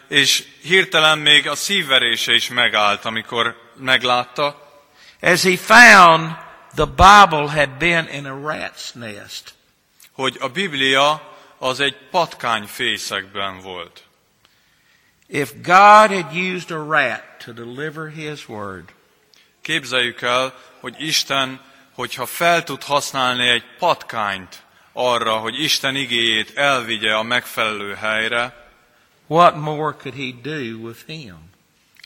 és 0.07 0.43
hirtelen 0.61 1.17
még 1.17 1.47
a 1.47 1.55
szívverése 1.55 2.33
is 2.33 2.49
megállt, 2.49 3.05
amikor 3.05 3.71
meglátta, 3.75 4.71
as 5.21 5.43
he 5.43 5.57
found 5.57 6.35
the 6.75 6.85
Bible 6.85 7.51
had 7.51 7.69
been 7.69 8.07
in 8.07 8.25
a 8.25 8.35
rat's 8.35 8.93
nest. 8.93 9.53
hogy 10.11 10.37
a 10.39 10.47
Biblia 10.47 11.35
az 11.57 11.79
egy 11.79 11.95
patkányfészekben 12.11 13.59
volt. 13.59 14.03
If 15.27 15.51
God 15.61 16.11
had 16.11 16.35
used 16.35 16.71
a 16.71 16.85
rat 16.89 17.23
to 17.45 17.51
deliver 17.51 18.11
his 18.11 18.47
word, 18.47 18.93
Képzeljük 19.61 20.21
el, 20.21 20.53
hogy 20.79 20.95
Isten, 20.97 21.61
hogyha 21.93 22.25
fel 22.25 22.63
tud 22.63 22.83
használni 22.83 23.47
egy 23.47 23.63
patkányt 23.77 24.61
arra, 24.93 25.37
hogy 25.37 25.61
Isten 25.61 25.95
igéjét 25.95 26.57
elvigye 26.57 27.15
a 27.15 27.23
megfelelő 27.23 27.93
helyre, 27.93 28.62
what 29.27 29.55
more 29.55 29.95
could 30.01 30.15
he 30.15 30.31
do 30.41 30.77
with 30.77 30.99
him? 31.05 31.51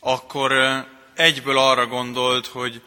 akkor 0.08 0.54
egyből 1.14 1.58
arra 1.58 1.88
gondolt, 1.88 2.48
hogy, 2.48 2.82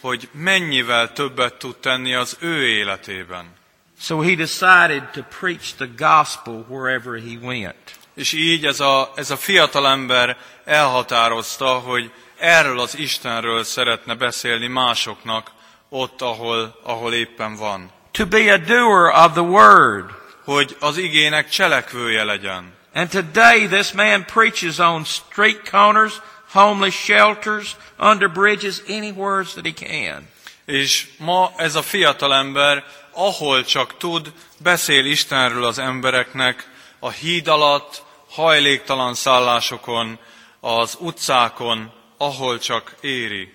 hogy 0.00 0.28
mennyivel 0.32 1.12
többet 1.12 1.54
tud 1.54 1.76
tenni 1.76 2.14
az 2.14 2.36
ő 2.40 2.68
életében. 2.68 3.54
So 4.00 4.20
he 4.20 4.34
decided 4.34 5.02
to 5.12 5.22
preach 5.38 5.74
the 5.74 5.88
gospel 5.96 6.66
wherever 6.68 7.20
he 7.20 7.38
went. 7.42 7.98
És 8.14 8.32
így 8.32 8.66
ez 8.66 8.80
a, 8.80 9.12
ez 9.14 9.30
a 9.30 9.36
fiatal 9.36 9.88
ember 9.88 10.36
elhatározta, 10.64 11.68
hogy 11.68 12.10
erről 12.36 12.80
az 12.80 12.98
Istenről 12.98 13.64
szeretne 13.64 14.14
beszélni 14.14 14.66
másoknak 14.66 15.50
ott, 15.88 16.22
ahol, 16.22 16.80
ahol 16.82 17.14
éppen 17.14 17.56
van. 17.56 17.90
To 18.10 18.26
be 18.26 18.52
a 18.52 18.56
doer 18.56 19.24
of 19.24 19.32
the 19.32 19.40
word. 19.40 20.10
Hogy 20.44 20.76
az 20.80 20.96
igének 20.96 21.48
cselekvője 21.48 22.24
legyen. 22.24 22.75
And 22.96 23.10
today 23.10 23.66
this 23.66 23.92
man 23.92 24.24
preaches 24.24 24.80
on 24.80 25.04
street 25.04 25.70
corners, 25.70 26.18
homeless 26.48 26.94
shelters, 26.94 27.76
under 27.98 28.26
bridges, 28.26 28.80
anywhere 28.88 29.44
that 29.44 29.66
he 29.66 29.72
can. 29.72 30.26
És 30.64 31.08
ma 31.18 31.52
ez 31.58 31.74
a 31.74 31.82
fiatal 31.82 32.34
ember, 32.34 32.84
ahol 33.12 33.64
csak 33.64 33.96
tud, 33.96 34.32
beszél 34.58 35.04
Istenről 35.04 35.64
az 35.64 35.78
embereknek, 35.78 36.68
a 36.98 37.10
híd 37.10 37.48
alatt, 37.48 38.02
hajléktalan 38.30 39.14
szállásokon, 39.14 40.18
az 40.60 40.96
utcákon, 40.98 41.92
ahol 42.16 42.58
csak 42.58 42.94
éri. 43.00 43.52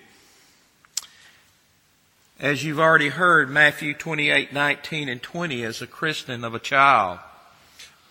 As 2.40 2.62
you've 2.62 2.78
already 2.78 3.08
heard, 3.08 3.50
Matthew 3.50 3.94
28, 4.02 4.48
19 4.52 5.08
and 5.08 5.24
20 5.24 5.50
is 5.50 5.80
a 5.80 5.86
christening 5.86 6.44
of 6.44 6.54
a 6.54 6.60
child. 6.60 7.31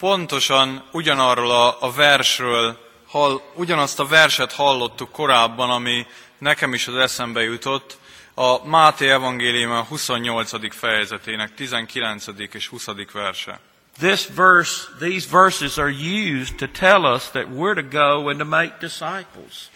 Pontosan 0.02 0.84
ugyanarról 0.92 1.52
a, 1.52 1.78
a 1.82 1.92
versről, 1.92 2.78
hall, 3.08 3.42
ugyanazt 3.54 4.00
a 4.00 4.06
verset 4.06 4.54
hallottuk 4.54 5.12
korábban, 5.12 5.70
ami 5.70 6.06
nekem 6.38 6.74
is 6.74 6.88
az 6.88 6.96
eszembe 6.96 7.44
jutott, 7.44 7.98
a 8.34 8.68
Máté 8.68 9.10
evangélium 9.10 9.72
a 9.72 9.84
28. 9.84 10.76
fejezetének 10.76 11.54
19. 11.54 12.26
és 12.52 12.68
20. 12.68 12.88
verse. 13.14 13.60
This 13.98 14.28
verse, 14.36 14.88
these 15.00 15.28
verses 15.32 15.78
are 15.78 15.92
used 15.92 16.56
to 16.56 16.68
tell 16.68 17.14
us 17.14 17.30
that 17.30 17.46
we're 17.46 17.76
to 17.76 17.98
go 18.00 18.30
and 18.30 18.38
to 18.38 18.46
make 18.46 18.76
disciples. 18.80 19.70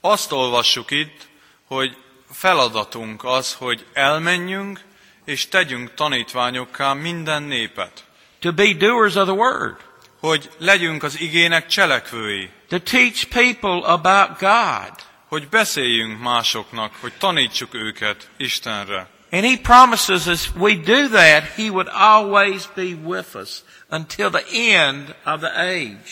Azt 0.00 0.32
olvassuk 0.32 0.90
itt, 0.90 1.28
hogy 1.64 1.96
feladatunk 2.30 3.24
az, 3.24 3.54
hogy 3.54 3.86
elmenjünk 3.92 4.80
és 5.24 5.48
tegyünk 5.48 5.94
tanítványokká 5.94 6.92
minden 6.92 7.42
népet. 7.42 8.05
To 8.46 8.52
be 8.52 8.74
doers 8.74 9.16
of 9.16 9.26
the 9.26 9.34
word. 9.34 9.76
Hogy 10.20 10.50
legyünk 10.58 11.02
az 11.02 11.20
igének 11.20 11.66
cselekvői. 11.66 12.50
To 12.68 12.78
teach 12.78 13.24
people 13.28 13.80
about 13.84 14.38
God. 14.38 14.92
Hogy 15.28 15.48
beszéljünk 15.48 16.20
másoknak, 16.20 16.92
hogy 17.00 17.12
tanítsuk 17.18 17.74
őket 17.74 18.28
Istenre. 18.36 19.08
And 19.30 19.44
he 19.44 19.56
promises 19.62 20.26
as 20.26 20.50
we 20.56 20.74
do 20.74 21.08
that, 21.08 21.42
he 21.56 21.68
would 21.70 21.88
always 21.92 22.68
be 22.74 22.94
with 23.04 23.36
us 23.36 23.50
until 23.90 24.30
the 24.30 24.44
end 24.78 25.14
of 25.24 25.40
the 25.40 25.60
age. 25.60 26.10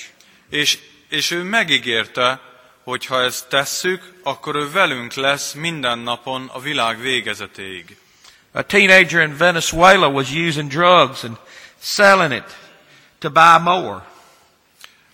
És, 0.51 0.79
és 1.09 1.31
ő 1.31 1.43
megígérte, 1.43 2.41
hogy 2.85 3.07
ha 3.07 3.23
ezt 3.23 3.49
tesszük, 3.49 4.03
akkor 4.23 4.57
ő 4.57 4.71
velünk 4.71 5.15
lesz 5.15 5.53
minden 5.53 5.99
napon 5.99 6.51
a 6.53 6.61
világ 6.61 7.01
végezetéig. 7.01 7.97
A 8.53 8.63
teenager 8.63 9.23
in 9.23 9.37
Venezuela 9.37 10.09
was 10.09 10.31
using 10.33 10.69
drugs 10.69 11.25
and 11.25 11.37
selling 11.85 12.33
it 12.33 12.57
to 13.19 13.31
buy 13.31 13.59
more. 13.59 14.03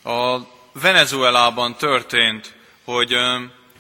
A 0.05 0.39
Venezuelában 0.73 1.77
történt, 1.77 2.55
hogy, 2.85 3.17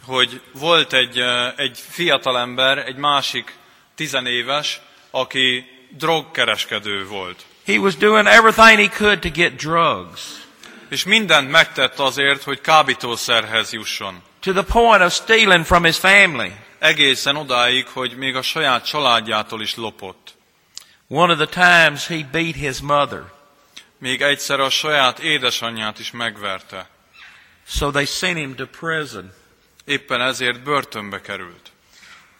hogy 0.06 0.40
volt 0.52 0.92
egy, 0.92 1.18
egy 1.56 1.78
fiatalember, 1.88 2.78
egy 2.78 2.96
másik 2.96 3.54
tizenéves, 3.94 4.80
aki 5.10 5.64
drogkereskedő 5.90 7.06
volt. 7.06 7.44
He 7.66 7.78
was 7.78 7.96
doing 7.96 8.26
everything 8.26 8.78
he 8.78 8.96
could 8.96 9.18
to 9.18 9.28
get 9.30 9.54
drugs 9.56 10.20
És 10.88 11.04
mindent 11.04 11.50
megtett 11.50 11.98
azért, 11.98 12.42
hogy 12.42 12.60
kábítószerhez 12.60 13.72
jusson. 13.72 14.22
to 14.40 14.52
the 14.52 14.62
point 14.62 15.02
of 15.02 15.12
stealing 15.12 15.64
from 15.64 15.84
his 15.84 15.96
family. 15.96 16.52
Egészen 16.78 17.36
odáig, 17.36 17.86
hogy 17.86 18.16
még 18.16 18.36
a 18.36 18.42
saját 18.42 18.86
családjától 18.86 19.62
is 19.62 19.76
lopott. 19.76 20.34
One 21.12 21.32
of 21.32 21.38
the 21.38 21.46
times 21.46 22.06
he 22.06 22.22
beat 22.22 22.54
his 22.54 22.80
mother. 22.80 23.24
Még 23.98 24.22
egyszer 24.22 24.60
a 24.60 24.70
saját 24.70 25.18
édesanyját 25.18 25.98
is 25.98 26.10
megverte. 26.10 26.88
So 27.66 27.90
they 27.90 28.04
sent 28.04 28.36
him 28.36 28.54
to 28.54 28.66
prison. 28.66 29.32
Éppen 29.84 30.20
ezért 30.20 30.62
börtönbe 30.62 31.20
került. 31.20 31.70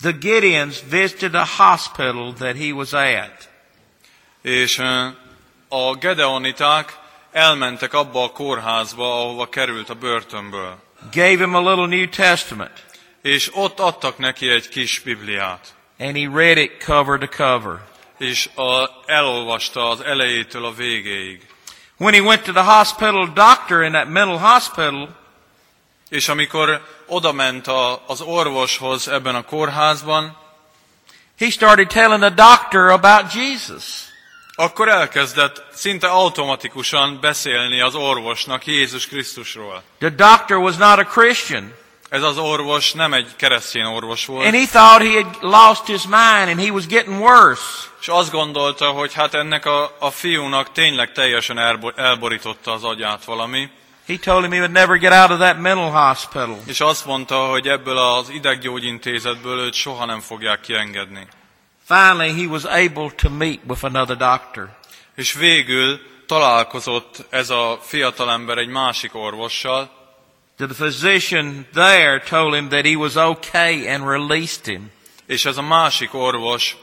The 0.00 0.10
Gideons 0.10 0.78
visited 0.88 1.34
a 1.34 1.44
hospital 1.56 2.32
that 2.32 2.56
he 2.56 2.72
was 2.72 2.92
at. 2.92 3.48
És 4.42 4.78
a 5.68 5.94
gedeoniták 5.94 6.98
elmentek 7.32 7.92
abba 7.92 8.24
a 8.24 8.32
kórházba, 8.32 9.20
ahova 9.20 9.48
került 9.48 9.90
a 9.90 9.94
börtönből. 9.94 10.82
Gave 11.12 11.36
him 11.36 11.54
a 11.54 11.70
little 11.70 11.86
New 11.86 12.08
Testament. 12.08 12.84
És 13.22 13.50
ott 13.54 13.80
adtak 13.80 14.18
neki 14.18 14.48
egy 14.48 14.68
kis 14.68 15.00
Bibliát. 15.00 15.74
And 15.98 16.16
he 16.16 16.28
read 16.32 16.56
it 16.56 16.84
cover 16.84 17.18
to 17.18 17.26
cover. 17.26 17.88
És 18.20 18.48
a, 18.54 18.90
elolvasta 19.06 19.88
az 19.88 20.00
elejétől 20.00 20.64
a 20.64 20.72
végéig. 20.72 21.46
When 21.98 22.14
he 22.14 22.20
went 22.20 22.42
to 22.42 22.52
the 22.52 22.62
hospital 22.62 23.32
doctor 23.34 23.82
in 23.82 23.92
that 23.92 24.08
mental 24.08 24.38
hospital, 24.38 25.18
És 26.08 26.28
amikor 26.28 26.86
odament 27.06 27.66
a, 27.66 28.02
az 28.06 28.20
orvoshoz 28.20 29.08
ebben 29.08 29.34
a 29.34 29.42
kórházban, 29.42 30.36
he 31.38 31.50
started 31.50 31.88
telling 31.88 32.20
the 32.20 32.46
doctor 32.46 32.90
about 32.90 33.34
Jesus. 33.34 33.84
akkor 34.54 34.88
elkezdett 34.88 35.62
szinte 35.72 36.06
automatikusan 36.06 37.18
beszélni 37.20 37.80
az 37.80 37.94
orvosnak 37.94 38.66
Jézus 38.66 39.06
Krisztusról. 39.06 39.82
The 39.98 40.08
doctor 40.08 40.56
was 40.56 40.76
not 40.76 40.98
a 40.98 41.04
Christian. 41.04 41.74
Ez 42.08 42.22
az 42.22 42.38
orvos 42.38 42.92
nem 42.92 43.14
egy 43.14 43.36
keresztény 43.36 43.84
orvos 43.84 44.26
volt, 44.26 44.46
And 44.46 44.54
he 44.54 44.66
thought 44.66 45.02
he 45.02 45.22
had 45.22 45.36
lost 45.40 45.86
his 45.86 46.02
mind 46.02 46.48
and 46.48 46.60
he 46.60 46.70
was 46.70 46.86
getting 46.86 47.20
worse. 47.20 47.89
És 48.00 48.08
azt 48.08 48.30
gondolta, 48.30 48.90
hogy 48.90 49.14
hát 49.14 49.34
ennek 49.34 49.66
a, 49.66 49.96
a 49.98 50.10
fiúnak 50.10 50.72
tényleg 50.72 51.12
teljesen 51.12 51.58
elbo- 51.58 51.98
elborította 51.98 52.72
az 52.72 52.84
agyát 52.84 53.24
valami, 53.24 53.68
He 54.06 54.16
told 54.16 54.42
him 54.42 54.50
he 54.52 54.58
would 54.58 54.72
never 54.72 54.98
get 54.98 55.12
out 55.12 55.30
of 55.30 55.38
that 55.38 55.58
mental 55.60 55.90
hospital. 55.90 56.58
és 56.66 56.80
azt 56.80 57.06
mondta, 57.06 57.46
hogy 57.46 57.68
ebből 57.68 57.98
az 57.98 58.28
ideggyógyintézetből 58.30 59.58
őt 59.58 59.74
soha 59.74 60.04
nem 60.04 60.20
fogják 60.20 60.60
kiengedni. 60.60 61.26
Finally, 61.86 62.32
he 62.42 62.46
was 62.46 62.64
able 62.64 63.10
to 63.16 63.28
meet 63.30 63.58
with 63.68 63.84
another 63.84 64.16
doctor. 64.16 64.68
És 65.16 65.32
végül 65.32 66.00
találkozott 66.26 67.24
ez 67.30 67.50
a 67.50 67.78
fiatalember 67.82 68.58
egy 68.58 68.68
másik 68.68 69.14
orvossal, 69.14 69.98
The 70.56 70.66
physician 70.66 71.66
there 71.72 72.22
told 72.28 72.54
him 72.54 72.68
that 72.68 72.84
he 72.86 72.94
was 72.96 73.14
okay 73.14 73.88
and 73.88 74.08
released 74.08 74.64
him. 74.64 74.90
és 75.26 75.44
ez 75.44 75.56
a 75.56 75.62
másik 75.62 76.14
orvos 76.14 76.76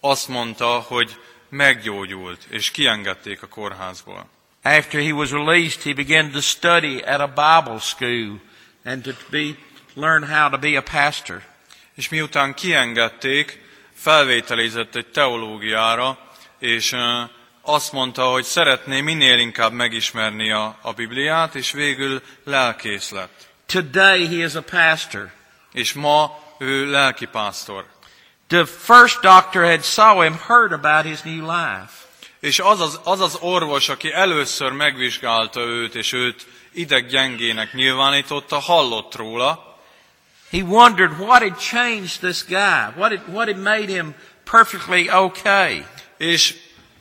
azt 0.00 0.28
mondta, 0.28 0.66
hogy 0.66 1.16
meggyógyult, 1.48 2.46
és 2.48 2.70
kiengedték 2.70 3.42
a 3.42 3.46
kórházból. 3.46 4.28
After 4.62 5.02
he 5.02 5.12
was 5.12 5.30
released, 5.30 5.82
he 5.82 5.92
began 5.92 6.30
to 6.30 6.40
study 6.40 7.02
at 7.02 7.20
a 7.20 7.26
Bible 7.26 7.78
school 7.78 8.40
and 8.84 9.02
to 9.02 9.10
be, 9.30 9.56
learn 9.94 10.24
how 10.24 10.50
to 10.50 10.58
be 10.58 10.76
a 10.76 10.82
pastor. 10.82 11.42
És 11.94 12.08
miután 12.08 12.54
kiengedték, 12.54 13.62
felvételizett 13.94 14.94
egy 14.94 15.06
teológiára, 15.06 16.18
és 16.58 16.92
ö, 16.92 17.22
azt 17.62 17.92
mondta, 17.92 18.24
hogy 18.24 18.44
szeretné 18.44 19.00
minél 19.00 19.38
inkább 19.38 19.72
megismerni 19.72 20.52
a, 20.52 20.78
a 20.82 20.92
Bibliát, 20.92 21.54
és 21.54 21.72
végül 21.72 22.22
lelkész 22.44 23.10
lett. 23.10 23.48
Today, 23.66 24.26
he 24.26 24.44
is 24.44 24.54
a 24.54 24.62
pastor. 24.62 25.30
És 25.72 25.92
ma 25.92 26.38
ő 26.58 26.90
lelkipásztor. 26.90 27.86
The 28.50 28.66
first 28.66 29.20
doctor 29.22 29.64
had 29.64 29.84
saw 29.84 30.22
him, 30.22 30.34
heard 30.34 30.72
about 30.72 31.04
his 31.04 31.22
new 31.22 31.40
life. 31.40 31.92
És 32.40 32.58
az 32.58 32.80
az, 32.80 33.00
az 33.04 33.20
az 33.20 33.36
orvos, 33.40 33.88
aki 33.88 34.12
először 34.12 34.72
megvizsgálta 34.72 35.60
őt, 35.60 35.94
és 35.94 36.12
őt 36.12 36.46
ideggyengének 36.72 37.72
nyilvánította, 37.72 38.58
hallott 38.58 39.16
róla, 39.16 39.70
He 40.50 40.62
wondered 40.62 41.20
what 41.20 41.42
had 41.42 41.58
changed 41.58 42.20
this 42.20 42.42
guy, 42.42 42.90
what 42.96 43.12
had, 43.12 43.28
what 43.28 43.48
had 43.48 43.58
made 43.58 43.88
him 43.88 44.14
perfectly 44.44 45.08
okay. 45.08 45.84
és, 46.16 46.54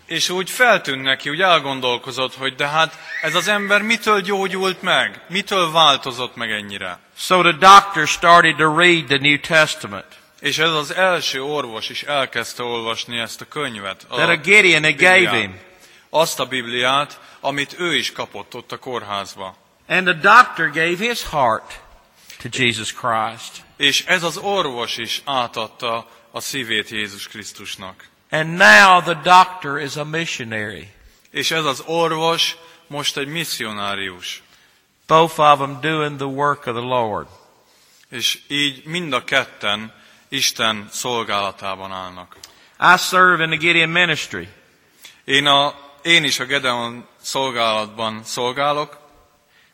és 0.05 0.29
úgy 0.29 0.49
feltűnt 0.49 1.01
neki, 1.01 1.29
úgy 1.29 1.41
elgondolkozott, 1.41 2.35
hogy 2.35 2.55
de 2.55 2.67
hát 2.67 2.99
ez 3.21 3.35
az 3.35 3.47
ember 3.47 3.81
mitől 3.81 4.21
gyógyult 4.21 4.81
meg? 4.81 5.21
Mitől 5.27 5.71
változott 5.71 6.35
meg 6.35 6.51
ennyire? 6.51 6.99
So 7.17 7.41
the 7.41 7.51
doctor 7.51 8.07
started 8.07 8.55
to 8.55 8.75
read 8.75 9.05
the 9.05 9.17
New 9.17 9.39
Testament 9.39 10.18
És 10.39 10.58
ez 10.58 10.71
az 10.71 10.93
első 10.93 11.43
orvos 11.43 11.89
is 11.89 12.04
elkezdte 12.04 12.63
olvasni 12.63 13.17
ezt 13.17 13.41
a 13.41 13.47
könyvet. 13.47 14.06
A 14.08 14.15
that 14.15 14.30
a 14.30 14.38
Gideon 14.38 14.84
had 14.84 14.95
gave 14.95 15.30
him. 15.30 15.60
Azt 16.10 16.39
a 16.39 16.45
Bibliát, 16.45 17.19
amit 17.39 17.75
ő 17.80 17.95
is 17.95 18.12
kapott 18.12 18.56
ott 18.56 18.71
a 18.71 18.78
kórházba. 18.78 19.56
And 19.88 20.08
the 20.08 20.13
doctor 20.13 20.69
gave 20.71 20.97
his 20.97 21.30
heart 21.30 21.80
to 22.41 22.47
Jesus 22.52 22.93
Christ. 22.93 23.63
És 23.78 24.06
ez 24.06 24.23
az 24.23 24.38
orvos 24.38 24.97
is 24.97 25.21
átadta 25.25 26.10
a 26.32 26.39
szívét 26.39 26.89
Jézus 26.89 27.28
Krisztusnak. 27.28 28.08
And 28.30 28.58
now 28.58 29.02
the 29.02 29.19
doctor 29.23 29.82
is 29.82 29.95
a 29.95 30.04
missionary. 30.04 30.88
És 31.32 31.52
ez 31.52 31.65
az 31.65 31.84
orvos 31.86 32.56
most 32.88 33.17
egy 33.17 33.28
misszionárius. 33.28 34.43
Both 35.08 35.39
of 35.39 35.58
them 35.58 35.82
doing 35.82 36.15
the 36.17 36.25
work 36.25 36.65
of 36.65 36.73
the 36.73 36.86
Lord. 36.86 37.28
És 38.10 38.39
így 38.47 38.86
mind 38.86 39.13
a 39.13 39.23
ketten 39.23 39.94
Isten 40.30 40.88
szolgálatában 40.92 41.92
állnak. 41.92 42.38
I 42.80 42.98
serve 42.98 43.44
in 43.44 43.50
the 43.50 43.58
Gideon 43.58 43.90
ministry. 43.90 44.48
Én, 45.23 45.46
a, 45.46 45.73
én 46.02 46.23
is 46.23 46.40
a 46.40 46.46
Gedeon 46.46 47.08
szolgálatban 47.21 48.23
szolgálok, 48.23 48.98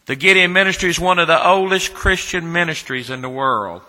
The 0.05 0.15
Gideon 0.15 0.51
ministry 0.51 0.89
is 0.89 0.99
one 0.99 1.21
of 1.21 1.27
the 1.27 1.49
oldest 1.49 1.93
Christian 1.93 2.43
ministries 2.43 3.09
in 3.09 3.21
the 3.21 3.29
world. 3.29 3.81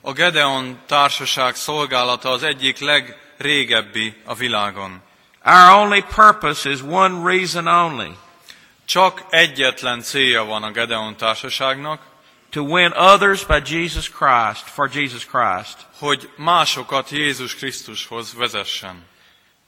A 0.00 0.12
Gedeon 0.12 0.78
társaság 0.86 1.54
szolgálata 1.54 2.30
az 2.30 2.42
egyik 2.42 2.78
legrégebbi 2.78 4.14
a 4.24 4.34
világon. 4.34 5.02
Our 5.44 5.76
only 5.76 6.04
purpose 6.14 6.70
is 6.70 6.80
one 6.82 7.30
reason 7.30 7.66
only 7.66 8.16
Csak 8.84 9.24
egyetlen 9.30 10.00
célja 10.00 10.44
van 10.44 10.62
a 10.62 10.70
Gedeon 10.70 11.16
társaságnak, 11.16 12.00
to 12.54 12.62
win 12.62 12.92
others 12.96 13.44
by 13.44 13.60
Jesus 13.60 14.08
Christ, 14.08 14.68
for 14.68 14.88
Jesus 14.92 15.26
Christ, 15.26 15.76
hogy 15.98 16.30
másokat 16.36 17.10
Jézus 17.10 17.54
Krisztushoz 17.54 18.34
vezessen. 18.34 19.12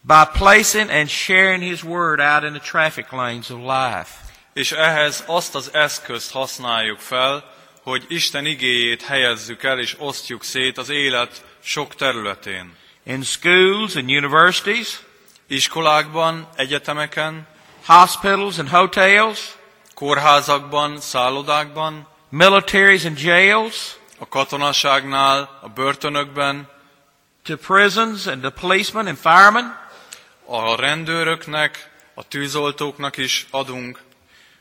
by 0.07 0.25
placing 0.25 0.89
and 0.91 1.11
sharing 1.11 1.63
His 1.63 1.83
Word 1.83 2.21
out 2.21 2.45
in 2.45 2.53
the 2.53 2.61
traffic 2.61 3.13
lanes 3.13 3.51
of 3.51 3.59
life. 3.59 4.11
És 4.53 4.73
ehhez 4.73 5.25
azt 5.27 5.55
az 5.55 5.71
eszközt 5.73 6.33
használjuk 6.33 6.99
fel, 6.99 7.45
hogy 7.83 8.05
Isten 8.09 8.47
igéjét 8.47 9.03
helyezzük 9.03 9.63
el 9.63 9.79
és 9.79 9.97
osztjuk 9.99 10.45
szét 10.45 10.79
az 10.79 10.89
élet 10.89 11.45
sok 11.63 11.95
területén. 11.95 12.75
In 13.03 13.23
schools 13.23 13.95
and 13.95 14.11
universities, 14.11 14.99
Iskolákban, 15.47 16.49
egyetemeken, 16.57 17.47
hospitals 17.87 18.59
and 18.59 18.69
hotels, 18.69 19.41
kórházakban, 19.95 21.01
szállodákban, 21.01 22.09
militaries 22.31 23.05
and 23.05 23.17
jails, 23.17 23.99
a 24.19 24.29
katonaságnál, 24.29 25.59
a 25.63 25.69
börtönökben, 25.69 26.69
to 27.43 27.57
prisons 27.57 28.27
and 28.27 28.43
to 28.43 28.51
policemen 28.51 29.07
and 29.07 29.19
firemen. 29.19 29.85
a 30.47 30.77
rendőröknek, 30.77 31.91
a 32.15 32.29
tűzoltóknak 32.29 33.17
is 33.17 33.47
adunk. 33.51 34.01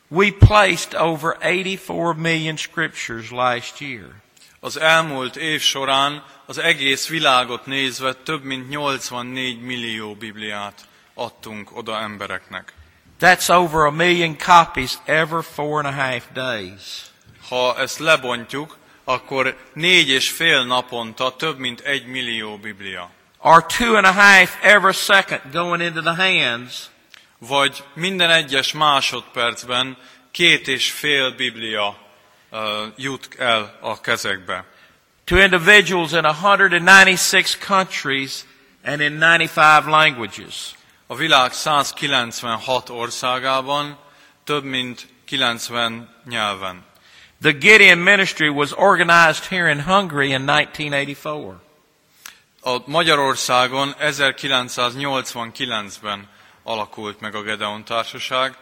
We 0.07 0.31
placed 0.31 0.93
over 0.93 1.37
84 1.41 2.15
million 2.15 2.55
scriptures 2.55 3.31
last 3.31 3.81
year. 3.81 4.23
Az 4.59 4.77
elmúlt 4.77 5.35
év 5.35 5.61
során 5.61 6.23
az 6.45 6.57
egész 6.57 7.07
világot 7.07 7.65
nézve 7.65 8.13
több 8.13 8.43
mint 8.43 8.69
84 8.69 9.61
millió 9.61 10.15
Bibliát 10.15 10.87
adtunk 11.13 11.77
oda 11.77 11.99
embereknek. 11.99 12.73
That's 13.19 13.49
over 13.49 13.85
a 13.85 13.91
million 13.91 14.37
copies 14.37 14.97
every 15.05 15.41
four 15.41 15.85
and 15.85 15.95
a 15.95 16.01
half 16.01 16.31
days. 16.33 17.13
Ha 17.49 17.77
ezt 17.77 17.99
lebontjuk, 17.99 18.77
akkor 19.03 19.57
négy 19.73 20.09
és 20.09 20.29
fél 20.29 20.63
naponta 20.63 21.35
több 21.35 21.57
mint 21.57 21.79
egy 21.79 22.05
millió 22.05 22.57
Biblia. 22.57 23.09
or 23.39 23.65
two 23.65 23.95
and 23.95 24.05
a 24.05 24.11
half 24.11 24.57
every 24.63 24.93
second 24.93 25.41
going 25.51 25.81
into 25.81 26.01
the 26.01 26.15
hands, 26.15 26.89
vagy 27.37 27.83
minden 27.93 28.29
egyes 28.29 28.73
másodpercben 28.73 29.97
két 30.31 30.67
és 30.67 30.91
fél 30.91 31.31
Biblia 31.31 31.97
uh, 32.51 32.59
jut 32.95 33.35
el 33.37 33.77
a 33.81 34.01
kezekbe. 34.01 34.65
to 35.25 35.37
individuals 35.37 36.13
in 36.13 36.25
196 36.25 37.55
countries 37.55 38.45
and 38.83 39.01
in 39.01 39.19
95 39.19 39.85
languages. 39.85 40.75
A 41.07 41.15
világ 41.15 41.53
196 41.53 42.89
országában, 42.89 43.97
több 44.43 44.63
mint 44.63 45.07
90 45.25 46.09
nyelven. 46.25 46.83
The 47.41 47.53
Gideon 47.53 48.03
ministry 48.03 48.49
was 48.49 48.71
organized 48.71 49.45
here 49.45 49.69
in 49.69 49.79
Hungary 49.79 50.31
in 50.31 50.45
1984. 50.45 51.61
A 52.61 52.77
Magyarországon 52.85 53.95
1989-ben 53.99 56.27
alakult 56.63 57.19
meg 57.19 57.35
a 57.35 57.41
Gedeon 57.41 57.83
Társaság, 57.83 58.55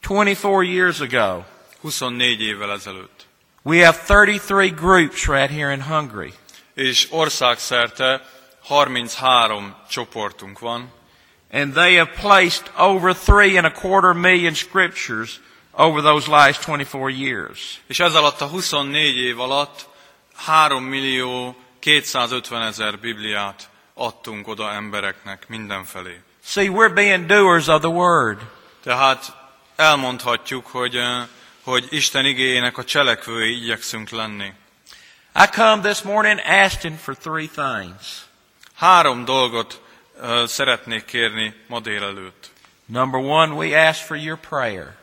24 0.00 0.64
years 0.64 1.00
ago, 1.00 1.44
24 1.80 2.40
évvel 2.40 2.72
ezelőtt. 2.72 3.26
we 3.62 3.84
have 3.84 3.96
33 3.96 4.70
groups 4.70 5.26
right 5.26 5.50
here 5.50 5.72
in 5.72 5.80
Hungary. 5.80 6.32
És 6.74 7.06
országszerte 7.10 8.22
33 8.62 9.74
csoportunk 9.88 10.58
van, 10.58 10.90
And 11.52 11.72
they 11.72 11.94
have 11.96 12.10
placed 12.20 12.70
over 12.76 13.14
three 13.14 13.56
and 13.56 13.66
a 13.66 13.72
quarter 13.72 14.12
million 14.12 14.54
scriptures 14.54 15.40
over 15.78 16.02
those 16.02 16.30
last 16.30 16.64
24 16.64 17.10
years. 17.10 17.80
és 17.86 18.00
ez 18.00 18.14
alatt 18.14 18.40
a 18.40 18.46
24 18.46 19.16
év 19.16 19.40
alatt 19.40 19.86
3 20.34 20.84
millió 20.84 21.56
250 21.78 22.62
ezer 22.62 22.98
Bibliát 22.98 23.68
adtunk 23.94 24.48
oda 24.48 24.72
embereknek 24.72 25.48
mindenfelé. 25.48 26.20
See, 26.44 26.68
we're 26.68 26.94
being 26.94 27.26
doers 27.26 27.66
of 27.66 27.80
the 27.80 27.90
word. 27.90 28.40
Tehát 28.82 29.36
elmondhatjuk, 29.76 30.66
hogy, 30.66 30.96
eh, 30.96 31.26
hogy 31.62 31.86
Isten 31.90 32.24
igéjének 32.24 32.78
a 32.78 32.84
cselekvői 32.84 33.62
igyekszünk 33.62 34.10
lenni. 34.10 34.52
I 35.34 35.46
come 35.52 35.82
this 35.82 36.02
morning 36.02 36.40
asking 36.40 36.98
for 36.98 37.16
three 37.16 37.48
things. 37.48 38.26
Három 38.74 39.24
dolgot 39.24 39.80
uh, 40.20 40.44
szeretnék 40.44 41.04
kérni 41.04 41.54
ma 41.66 41.80
délelőtt. 41.80 42.50
Number 42.86 43.20
one, 43.20 43.52
we 43.52 43.88
ask 43.88 44.06
for 44.06 44.16
your 44.16 44.38
prayer. 44.48 44.97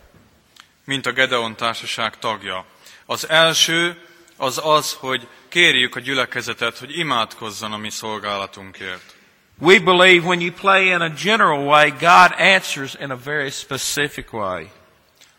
Mint 0.85 1.05
a 1.05 1.11
Gedeon 1.11 1.55
társaság 1.55 2.19
tagja. 2.19 2.65
Az 3.05 3.29
első 3.29 4.07
az 4.37 4.61
az, 4.63 4.93
hogy 4.93 5.27
kérjük 5.47 5.95
a 5.95 5.99
gyülekezetet, 5.99 6.77
hogy 6.77 6.97
imádkozzon 6.97 7.71
a 7.71 7.77
mi 7.77 7.89
szolgálatunkért. 7.89 9.15
We 9.59 9.79
believe 9.79 10.25
when 10.25 10.41
you 10.41 10.51
play 10.51 10.85
in 10.85 11.01
a 11.01 11.09
general 11.09 11.65
way, 11.65 11.89
God 11.89 12.33
answers 12.37 12.93
in 12.99 13.09
a 13.09 13.17
very 13.23 13.49
specific 13.49 14.33
way. 14.33 14.63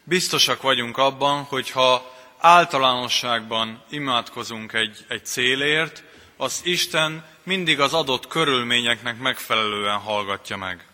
Biztosak 0.05 0.63
vagyunk 0.63 0.99
abban, 0.99 1.43
hogy 1.43 1.71
ha 1.71 2.15
általánosságban 2.39 3.83
imádkozunk 3.91 4.73
egy, 4.73 5.05
egy 5.09 5.27
célért, 5.27 6.03
az 6.37 6.61
Isten 6.65 7.25
mindig 7.43 7.81
az 7.81 7.93
adott 7.93 8.27
körülményeknek 8.27 9.19
megfelelően 9.19 9.99
hallgatja 9.99 10.57
meg. 10.57 10.87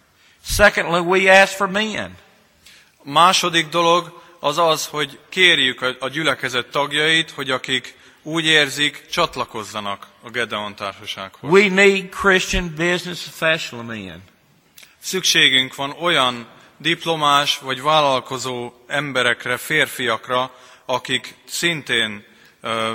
Secondly, 0.45 0.99
we 0.99 1.43
ask 1.43 1.57
for 1.57 1.69
men. 1.69 2.17
Második 3.03 3.69
dolog 3.69 4.22
az 4.45 4.59
az, 4.59 4.87
hogy 4.87 5.19
kérjük 5.29 5.97
a, 5.99 6.09
gyülekezet 6.09 6.67
tagjait, 6.67 7.31
hogy 7.31 7.51
akik 7.51 7.95
úgy 8.23 8.45
érzik, 8.45 9.07
csatlakozzanak 9.11 10.07
a 10.23 10.31
Gedeon 10.31 10.75
társasághoz. 10.75 11.51
We 11.51 11.69
need 11.69 12.09
Christian 12.09 12.75
business 12.77 13.23
professional 13.23 13.87
men. 13.87 14.23
Szükségünk 14.99 15.75
van 15.75 15.95
olyan 16.01 16.47
diplomás 16.77 17.59
vagy 17.59 17.83
vállalkozó 17.83 18.73
emberekre, 18.87 19.57
férfiakra, 19.57 20.51
akik 20.85 21.35
szintén 21.45 22.25
ö, 22.61 22.93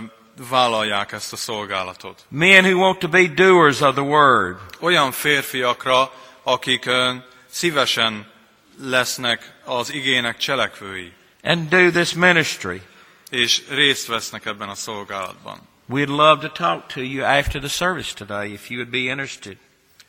vállalják 0.49 1.11
ezt 1.11 1.33
a 1.33 1.35
szolgálatot. 1.35 2.25
Men 2.29 2.65
who 2.65 2.79
want 2.79 2.99
to 2.99 3.07
be 3.07 3.27
doers 3.27 3.81
of 3.81 3.93
the 3.93 4.03
word. 4.03 4.57
Olyan 4.79 5.11
férfiakra, 5.11 6.11
akik 6.43 6.85
ö, 6.85 7.13
szívesen 7.49 8.31
lesznek 8.81 9.53
az 9.65 9.93
igének 9.93 10.37
cselekvői, 10.37 11.13
and 11.47 11.69
do 11.69 11.91
this 11.91 12.13
ministry. 12.13 12.81
és 13.29 13.61
részt 13.69 14.07
vesznek 14.07 14.45
ebben 14.45 14.69
a 14.69 14.75
szolgálatban. 14.75 15.59
We'd 15.89 16.07
love 16.07 16.49
to 16.49 16.49
talk 16.49 16.87
to 16.87 17.01
you 17.01 17.25
after 17.25 17.61
the 17.61 17.69
service 17.69 18.13
today 18.13 18.51
if 18.51 18.69
you 18.69 18.79
would 18.79 18.91
be 18.91 18.97
interested. 18.97 19.57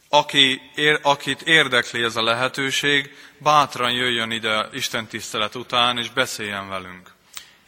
Aki, 0.08 0.60
ér, 0.74 1.00
akit 1.02 1.42
érdekli 1.42 2.02
ez 2.02 2.16
a 2.16 2.22
lehetőség, 2.22 3.14
bátran 3.38 3.90
jöjjön 3.90 4.30
ide 4.30 4.68
Isten 4.72 5.06
tisztelet 5.06 5.54
után, 5.54 5.98
és 5.98 6.10
beszéljen 6.10 6.68
velünk. 6.68 7.12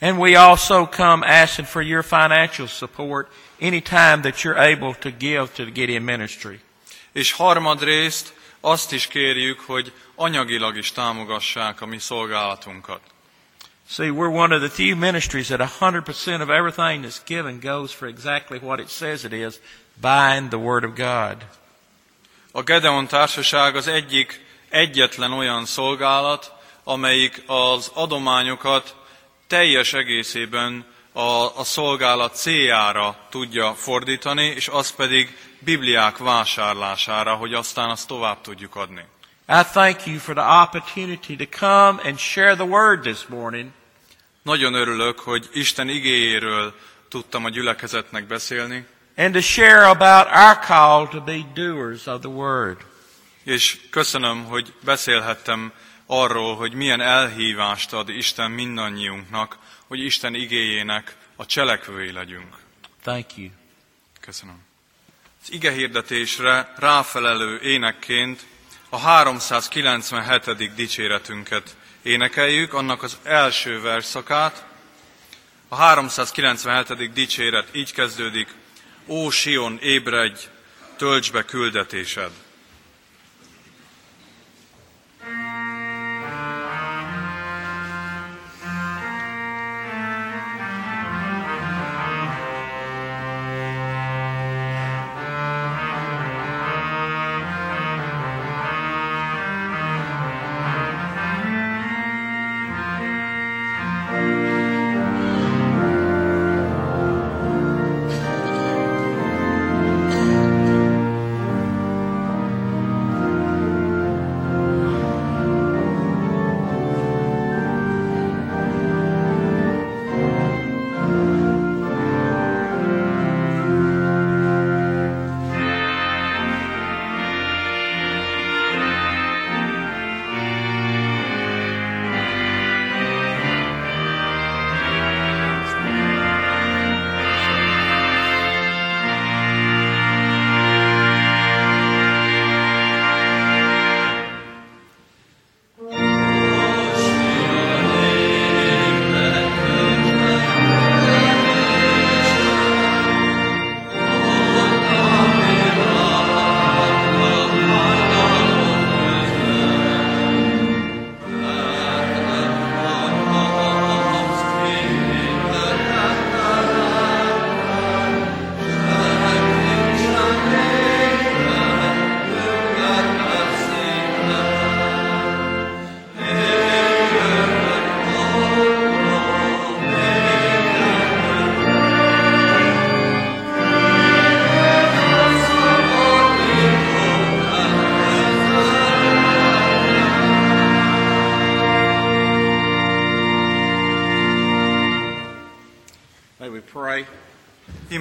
And 0.01 0.19
we 0.19 0.41
also 0.41 0.89
come 0.89 1.43
asking 1.43 1.67
for 1.67 1.83
your 1.83 2.05
financial 2.05 2.67
support 2.67 3.29
anytime 3.61 4.21
that 4.21 4.41
you're 4.41 4.73
able 4.73 4.95
to 4.95 5.11
give 5.19 5.47
to 5.55 5.63
the 5.63 5.71
Gideon 5.73 6.03
ministry. 6.03 6.61
És 7.13 7.33
harmadrészt 7.33 8.35
azt 8.61 8.93
is 8.93 9.07
kérjük, 9.07 9.61
hogy 9.61 9.93
anyagilag 10.15 10.77
is 10.77 10.93
támogassák 10.93 11.81
a 11.81 11.87
mi 11.87 11.99
szolgálatunkat. 11.99 13.01
See, 13.91 14.13
we're 14.13 14.31
one 14.31 14.53
of 14.53 14.61
the 14.61 14.69
few 14.69 14.95
ministries 14.95 15.49
that 15.49 15.59
100% 15.59 16.41
of 16.41 16.49
everything 16.49 17.03
that's 17.03 17.19
given 17.19 17.59
goes 17.59 17.91
for 17.91 18.07
exactly 18.07 18.61
what 18.61 18.79
it 18.79 18.89
says 18.89 19.25
it 19.25 19.33
is, 19.33 19.59
buying 20.01 20.51
the 20.51 20.61
Word 20.61 20.85
of 20.85 20.95
God. 20.95 21.45
A 22.53 22.63
Gedeon 22.63 23.07
Társaság 23.07 23.77
az 23.77 23.89
egyik 23.89 24.45
egyetlen 24.69 25.33
olyan 25.33 25.65
szolgálat, 25.65 26.53
amelyik 26.85 27.43
az 27.47 27.91
adományokat 27.95 28.97
teljes 29.47 29.93
egészében 29.93 30.85
a, 31.13 31.59
a 31.59 31.65
szolgálat 31.65 32.37
céljára 32.37 33.17
tudja 33.31 33.75
fordítani, 33.75 34.45
és 34.45 34.69
az 34.69 34.91
pedig 34.91 35.37
Bibliák 35.59 36.19
vásárlására, 36.19 37.35
hogy 37.35 37.55
aztán 37.55 37.91
azt 37.91 38.09
tovább 38.09 38.41
tudjuk 38.41 38.77
adni. 38.77 39.05
I 39.49 39.63
thank 39.73 40.07
you 40.07 40.19
for 40.19 40.35
the 40.35 40.63
opportunity 40.63 41.37
to 41.37 41.47
come 41.59 42.01
and 42.05 42.19
share 42.19 42.55
the 42.55 42.67
Word 42.67 43.01
this 43.01 43.27
morning. 43.27 43.73
Nagyon 44.51 44.75
örülök, 44.75 45.19
hogy 45.19 45.49
Isten 45.53 45.89
igéjéről 45.89 46.75
tudtam 47.09 47.45
a 47.45 47.49
gyülekezetnek 47.49 48.27
beszélni, 48.27 48.87
and 49.17 49.33
to 49.33 49.41
share 49.41 49.87
about 49.87 50.27
our 50.27 50.59
call 50.67 51.09
to 51.09 51.21
be 51.21 51.39
doers 51.55 52.07
of 52.07 52.21
the 52.21 52.29
word. 52.29 52.77
és 53.45 53.81
köszönöm, 53.91 54.45
hogy 54.45 54.73
beszélhettem 54.85 55.73
arról, 56.07 56.57
hogy 56.57 56.73
milyen 56.73 57.01
elhívást 57.01 57.93
ad 57.93 58.09
Isten 58.09 58.51
mindannyiunknak, 58.51 59.59
hogy 59.87 60.01
Isten 60.05 60.35
igéjének 60.35 61.17
a 61.37 61.47
cselekvői 61.47 62.13
legyünk. 62.13 62.57
Thank 63.03 63.37
you. 63.37 63.49
Köszönöm. 64.21 64.59
Az 65.43 65.53
ige 65.53 65.73
hirdetésre 65.73 66.73
ráfelelő 66.77 67.61
énekként 67.61 68.47
a 68.89 68.99
397. 68.99 70.75
dicséretünket 70.75 71.77
énekeljük, 72.03 72.75
annak 72.75 73.03
az 73.03 73.19
első 73.23 73.81
verszakát. 73.81 74.65
A 75.69 75.77
397. 75.77 77.13
dicséret 77.13 77.69
így 77.73 77.93
kezdődik, 77.93 78.49
Ó 79.07 79.31
Sion, 79.31 79.79
ébredj, 79.83 80.41
tölts 80.97 81.33
be 81.33 81.45
küldetésed! 81.45 82.31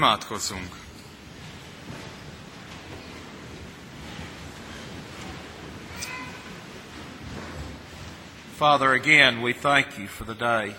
Imádkozzunk! 0.10 0.74
Father, 8.58 8.94
again, 8.94 9.42
we 9.42 9.54
thank 9.54 9.98
you 9.98 10.08
for 10.08 10.26
the 10.26 10.34
day. 10.34 10.76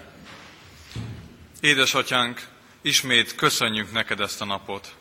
Édesatyánk, 1.61 2.49
ismét 2.83 3.35
köszönjük 3.35 3.93
neked 3.93 4.21
ezt 4.21 4.41
a 4.41 4.45
napot. 4.45 4.95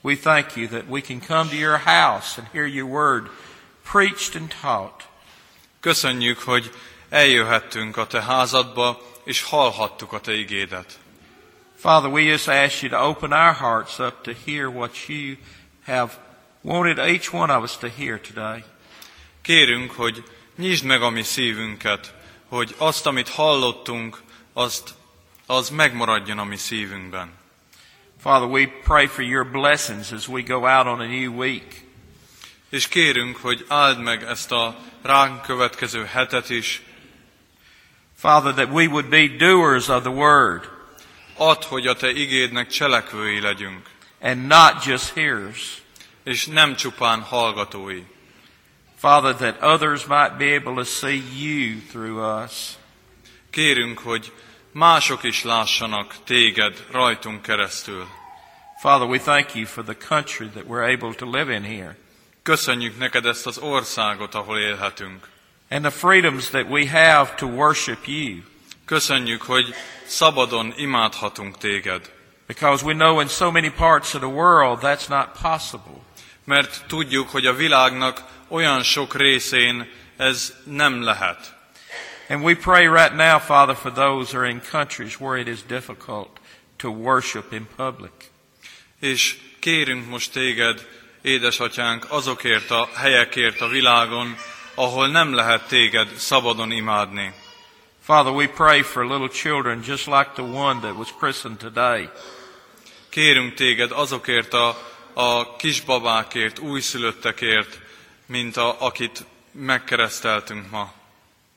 We 0.00 0.16
thank 0.16 0.56
you 0.56 0.68
that 0.68 0.84
we 0.88 1.00
can 1.00 1.20
come 1.20 1.50
to 1.50 1.56
your 1.56 1.78
house 1.78 2.40
and 2.40 2.48
hear 2.52 2.66
your 2.66 2.90
word 2.90 3.30
preached 3.92 4.34
and 4.36 4.54
taught. 4.60 5.08
Köszönjük, 5.80 6.38
hogy 6.38 6.74
eljöhettünk 7.08 7.96
a 7.96 8.06
te 8.06 8.22
házadba, 8.22 9.00
és 9.24 9.42
hallhattuk 9.42 10.12
a 10.12 10.20
te 10.20 10.32
igédet. 10.34 10.99
Father, 11.80 12.10
we 12.10 12.26
just 12.26 12.46
ask 12.46 12.82
you 12.82 12.90
to 12.90 12.98
open 12.98 13.32
our 13.32 13.54
hearts 13.54 14.00
up 14.00 14.24
to 14.24 14.34
hear 14.34 14.68
what 14.68 15.08
you 15.08 15.38
have 15.84 16.18
wanted 16.62 16.98
each 16.98 17.32
one 17.32 17.50
of 17.50 17.64
us 17.64 17.78
to 17.78 17.88
hear 17.88 18.18
today. 18.18 18.64
Kérünk, 19.42 19.90
hogy 19.90 20.24
nyisd 20.56 20.84
meg 20.84 21.02
a 21.02 21.10
mi 21.10 21.22
szívünket, 21.22 22.14
hogy 22.48 22.74
azt, 22.78 23.06
amit 23.06 23.28
hallottunk, 23.28 24.20
azt, 24.52 24.94
az 25.46 25.70
megmaradjon 25.70 26.38
a 26.38 26.44
mi 26.44 26.56
szívünkben. 26.56 27.30
Father, 28.22 28.48
we 28.48 28.66
pray 28.84 29.06
for 29.06 29.22
your 29.22 29.50
blessings 29.50 30.12
as 30.12 30.28
we 30.28 30.42
go 30.42 30.56
out 30.56 30.86
on 30.86 31.00
a 31.00 31.06
new 31.06 31.32
week. 31.32 31.84
És 32.70 32.88
kérünk, 32.88 33.36
hogy 33.36 33.64
áld 33.68 33.98
meg 33.98 34.22
ezt 34.22 34.52
a 34.52 34.76
ránk 35.02 35.42
következő 35.42 36.04
hetet 36.04 36.50
is, 36.50 36.82
Father, 38.16 38.54
that 38.54 38.70
we 38.70 38.86
would 38.86 39.08
be 39.08 39.26
doers 39.26 39.88
of 39.88 40.02
the 40.02 40.12
word 40.12 40.78
add, 41.40 41.64
hogy 41.64 41.86
a 41.86 41.94
te 41.94 42.10
igédnek 42.10 42.68
cselekvői 42.68 43.40
legyünk, 43.40 43.88
and 44.20 44.46
not 44.46 44.84
just 44.84 45.12
hearers. 45.14 45.82
és 46.24 46.46
nem 46.46 46.74
csupán 46.76 47.20
hallgatói. 47.20 48.02
Father, 48.98 49.34
that 49.34 49.62
others 49.62 50.06
might 50.06 50.36
be 50.36 50.54
able 50.54 50.74
to 50.74 50.84
see 50.84 51.22
you 51.38 51.80
through 51.90 52.42
us. 52.44 52.52
Kérünk, 53.50 53.98
hogy 53.98 54.32
mások 54.72 55.22
is 55.22 55.42
lássanak 55.44 56.14
téged 56.24 56.84
rajtunk 56.90 57.42
keresztül. 57.42 58.06
Father, 58.80 59.08
we 59.08 59.18
thank 59.18 59.54
you 59.54 59.66
for 59.66 59.84
the 59.84 59.96
country 60.08 60.48
that 60.48 60.64
we're 60.68 60.92
able 60.94 61.14
to 61.14 61.30
live 61.30 61.54
in 61.54 61.62
here 61.64 61.96
Köszönjük 62.42 62.98
neked 62.98 63.26
ezt 63.26 63.46
az 63.46 63.58
országot, 63.58 64.34
ahol 64.34 64.58
élhetünk. 64.58 65.28
and 65.70 65.82
the 65.82 65.90
freedoms 65.90 66.48
that 66.48 66.66
we 66.68 66.88
have 66.88 67.34
to 67.34 67.46
worship 67.46 68.06
you. 68.06 68.42
Köszönjük, 68.90 69.42
hogy 69.42 69.74
szabadon 70.06 70.74
imádhatunk 70.76 71.58
téged, 71.58 72.10
Because 72.46 72.84
we 72.84 72.92
know 72.92 73.20
in 73.20 73.28
so 73.28 73.50
many 73.50 73.70
parts 73.70 74.14
of 74.14 74.20
the 74.20 74.30
world 74.30 74.78
that's 74.82 75.08
not 75.08 75.28
possible. 75.42 76.02
mert 76.44 76.84
tudjuk, 76.86 77.28
hogy 77.28 77.46
a 77.46 77.54
világnak 77.54 78.22
olyan 78.48 78.82
sok 78.82 79.14
részén 79.14 79.90
ez 80.16 80.54
nem 80.64 81.02
lehet. 81.02 81.54
And 82.28 82.44
we 82.44 82.54
pray 82.54 82.86
right 82.86 83.14
now, 83.14 83.38
Father, 83.38 83.76
for 83.76 83.92
those 83.92 84.32
who 84.32 84.42
are 84.42 84.50
in 84.50 84.60
countries 84.70 85.20
where 85.20 85.40
it 85.40 85.48
is 85.48 85.58
difficult 85.66 86.40
to 86.76 86.88
worship 86.88 87.52
in 87.52 87.68
public. 87.76 88.12
És 89.00 89.38
kérünk 89.58 90.08
most 90.08 90.32
téged, 90.32 90.86
édesatyánk, 91.22 92.06
azokért 92.08 92.70
a 92.70 92.88
helyekért 92.94 93.60
a 93.60 93.68
világon, 93.68 94.36
ahol 94.74 95.08
nem 95.08 95.34
lehet 95.34 95.68
téged 95.68 96.08
szabadon 96.16 96.70
imádni. 96.70 97.32
Father, 98.10 98.32
we 98.32 98.48
pray 98.48 98.82
for 98.82 99.06
little 99.06 99.28
children 99.28 99.84
just 99.84 100.08
like 100.08 100.34
the 100.34 100.42
one 100.42 100.80
that 100.80 100.96
was 100.96 101.12
christened 101.12 101.60
today. 101.60 102.08
Kérünk 103.08 103.54
téged 103.54 103.92
azokért 103.92 104.52
a, 104.52 104.76
a 105.12 105.56
kisbabákért, 105.56 106.58
újszülöttekért, 106.58 107.80
mint 108.26 108.56
a, 108.56 108.80
akit 108.80 109.24
megkereszteltünk 109.52 110.70
ma. 110.70 110.92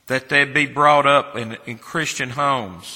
That 0.05 0.25
they'd 0.27 0.51
be 0.51 0.65
brought 0.65 1.05
up 1.05 1.37
in, 1.37 1.57
in 1.63 1.79
Christian 1.79 2.31
homes. 2.31 2.87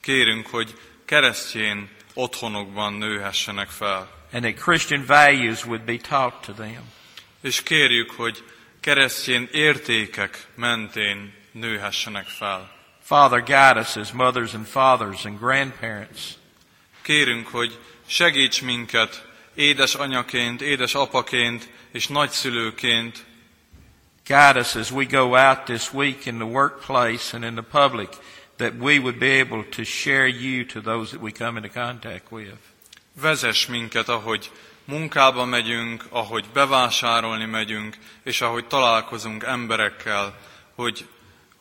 Kérünk, 0.00 0.46
hogy 0.46 0.78
keresztjén 1.04 1.88
otthonokban 2.14 2.92
nőhessenek 2.92 3.68
fel. 3.68 4.10
And 4.32 4.42
that 4.42 4.54
Christian 4.54 5.04
values 5.06 5.64
would 5.64 5.82
be 5.82 5.96
taught 5.96 6.44
to 6.46 6.52
them. 6.52 6.92
És 7.40 7.62
kérjük, 7.62 8.10
hogy 8.10 8.44
keresztjén 8.80 9.48
értékek 9.52 10.46
mentén 10.54 11.42
nőhessenek 11.54 12.26
fel. 12.26 12.70
Father, 13.02 13.42
guide 13.42 13.80
us 13.80 13.96
as 13.96 14.12
mothers 14.12 14.54
and 14.54 14.66
fathers 14.66 15.24
and 15.24 15.38
grandparents. 15.38 16.20
Kérünk, 17.02 17.46
hogy 17.46 17.78
segíts 18.06 18.62
minket 18.62 19.28
édesanyaként, 19.54 20.60
édesapaként 20.60 21.68
és 21.92 22.08
nagyszülőként, 22.08 23.24
Guide 24.26 24.56
us 24.56 24.74
as 24.74 24.90
we 24.90 25.04
go 25.04 25.34
out 25.34 25.66
this 25.66 25.92
week 25.92 26.26
in 26.26 26.38
the 26.38 26.46
workplace 26.46 27.34
and 27.34 27.44
in 27.44 27.54
the 27.56 27.62
public, 27.62 28.08
that 28.56 28.74
we 28.76 28.98
would 28.98 29.18
be 29.18 29.40
able 29.40 29.64
to 29.64 29.84
share 29.84 30.26
you 30.26 30.64
to 30.64 30.80
those 30.80 31.10
that 31.10 31.20
we 31.20 31.30
come 31.30 31.58
into 31.58 31.68
contact 31.68 32.32
with. 32.32 32.58
vezess 33.12 33.66
minket, 33.66 34.08
ahogy 34.08 34.50
munkába 34.84 35.44
megyünk, 35.44 36.04
ahogy 36.10 36.44
bevásárolni 36.52 37.44
megyünk, 37.44 37.96
és 38.22 38.40
ahogy 38.40 38.66
találkozunk 38.66 39.42
emberekkel, 39.42 40.38
hogy, 40.74 41.08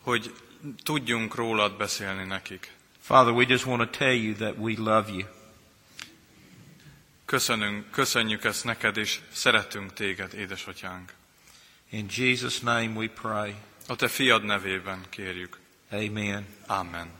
hogy 0.03 0.33
tudjunk 0.83 1.35
rólad 1.35 1.77
beszélni 1.77 2.23
nekik. 2.23 2.71
Father, 3.01 3.33
we 3.33 3.45
just 3.47 3.65
want 3.65 3.91
to 3.91 3.97
tell 3.97 4.15
you 4.15 4.33
that 4.33 4.55
we 4.57 4.73
love 4.77 5.11
you. 5.11 5.27
Köszönünk, 7.25 7.91
köszönjük 7.91 8.43
ezt 8.43 8.63
neked, 8.63 8.97
és 8.97 9.19
szeretünk 9.31 9.93
téged, 9.93 10.33
édesatyánk. 10.33 11.13
In 11.89 12.05
Jesus' 12.09 12.59
name 12.59 12.87
we 12.87 13.07
pray. 13.07 13.53
A 13.87 13.95
te 13.95 14.07
fiad 14.07 14.43
nevében 14.43 15.05
kérjük. 15.09 15.59
Amen. 15.91 16.47
Amen. 16.65 17.11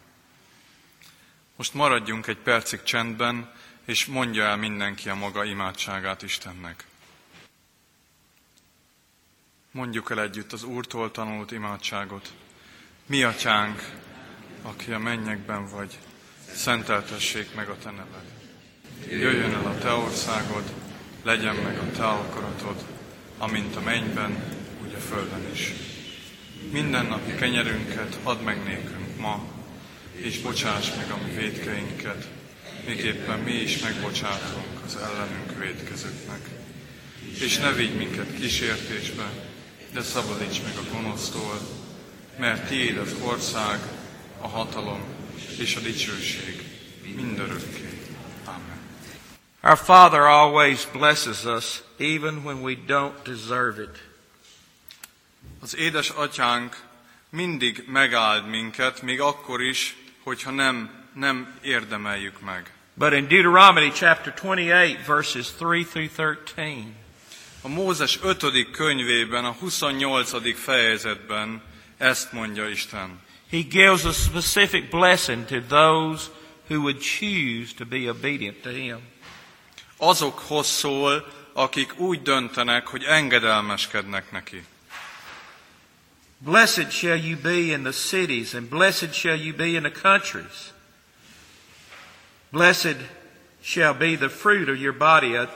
Most 1.56 1.74
maradjunk 1.74 2.28
egy 2.28 2.38
percig 2.38 2.84
csendben, 2.84 3.52
és 3.86 4.06
mondja 4.06 4.44
el 4.44 4.58
mindenki 4.58 5.10
a 5.10 5.16
maga 5.16 5.44
imádságát 5.44 6.22
Istennek. 6.22 6.86
Mondjuk 9.72 10.12
el 10.12 10.22
együtt 10.22 10.54
az 10.54 10.64
Úrtól 10.64 11.12
tanult 11.12 11.52
imádságot. 11.52 12.34
Mi 13.06 13.24
atyánk, 13.24 13.90
aki 14.62 14.92
a 14.92 15.00
mennyekben 15.00 15.70
vagy, 15.70 15.98
szenteltessék 16.54 17.56
meg 17.56 17.70
a 17.70 17.78
te 17.84 17.92
neved. 17.92 18.26
Jöjjön 19.10 19.54
el 19.54 19.66
a 19.66 19.78
te 19.78 19.92
országod, 19.92 20.64
legyen 21.24 21.56
meg 21.56 21.78
a 21.78 21.92
te 21.92 22.06
akaratod, 22.06 22.86
amint 23.38 23.76
a 23.76 23.82
mennyben, 23.82 24.44
úgy 24.84 24.94
a 24.94 25.00
földön 25.00 25.50
is. 25.54 25.72
Minden 26.72 27.06
napi 27.06 27.36
kenyerünket 27.36 28.18
add 28.24 28.40
meg 28.40 28.64
nékünk 28.64 29.18
ma, 29.18 29.46
és 30.12 30.40
bocsáss 30.40 30.96
meg 30.96 31.12
a 31.12 31.18
mi 31.26 31.32
védkeinket, 31.32 32.28
miképpen 32.86 33.40
mi 33.40 33.54
is 33.54 33.80
megbocsátunk 33.80 34.84
az 34.86 34.96
ellenünk 34.96 35.60
védkezőknek. 35.60 36.50
És 37.40 37.58
ne 37.58 37.72
vigy 37.72 37.98
minket 37.98 38.36
kísértésbe, 38.36 39.30
de 39.94 40.02
szabadíts 40.02 40.62
meg 40.62 40.74
a 40.78 40.94
gonosztól, 40.94 41.60
mert 42.38 42.68
tiéd 42.68 42.98
az 42.98 43.16
ország, 43.22 43.80
a 44.42 44.48
hatalom 44.48 45.04
és 45.58 45.76
a 45.76 45.80
dicsőség 45.80 46.64
mindörökké. 47.16 48.00
Amen. 48.46 48.80
Our 49.62 49.78
Father 49.78 50.20
always 50.20 50.88
blesses 50.92 51.44
us, 51.44 51.82
even 51.98 52.44
when 52.44 52.62
we 52.62 52.76
don't 52.88 53.14
deserve 53.24 53.82
it. 53.82 54.04
Az 55.62 55.76
édes 55.76 56.10
atyánk 56.10 56.82
mindig 57.30 57.84
megáld 57.88 58.48
minket, 58.48 59.02
még 59.02 59.22
akkor 59.22 59.62
is, 59.62 59.96
hogyha 60.24 60.52
nem, 60.52 60.90
nem 61.14 61.60
érdemeljük 61.62 62.42
meg. 62.42 62.72
But 62.94 63.14
in 63.14 63.28
Deuteronomy 63.28 63.92
chapter 63.92 64.34
28, 64.40 65.06
verses 65.06 65.48
3 65.60 65.84
through 65.84 66.44
13, 66.44 66.96
A 67.62 67.68
Mózes 67.68 68.20
5. 68.24 68.72
könyvében, 68.72 69.46
a 69.46 69.52
28. 69.52 70.60
fejezetben 70.60 71.62
ezt 71.98 72.32
mondja 72.32 72.70
Isten. 72.70 73.20
he 73.54 73.64
gives 73.64 74.06
a 74.06 74.14
specific 74.14 74.90
blessing 74.90 75.46
to 75.46 75.62
those 75.62 76.30
who 76.70 76.82
would 76.82 77.00
choose 77.00 77.74
to 77.74 77.86
be 77.86 78.10
obedient 78.10 78.64
to 78.64 78.70
him. 78.70 79.00
Azokhoz 79.98 80.68
szól, 80.68 81.28
akik 81.54 82.00
úgy 82.00 82.22
döntenek, 82.22 82.88
hogy 82.88 83.04
engedelmeskednek 83.04 84.32
neki. 84.32 84.66
Blessed 86.38 86.92
shall 86.92 87.18
you 87.18 87.38
be 87.38 87.72
in 87.72 87.84
the 87.84 87.92
cities, 87.92 88.54
and 88.54 88.70
blessed 88.70 89.14
shall 89.14 89.38
you 89.38 89.54
be 89.56 89.68
in 89.68 89.84
the 89.84 89.92
countries. 90.02 90.74
Blessed 92.50 92.98
shall 93.62 93.94
be 93.94 94.16
the 94.16 94.30
fruit 94.30 94.68
of 94.68 94.78
your 94.78 94.94
body, 94.94 95.48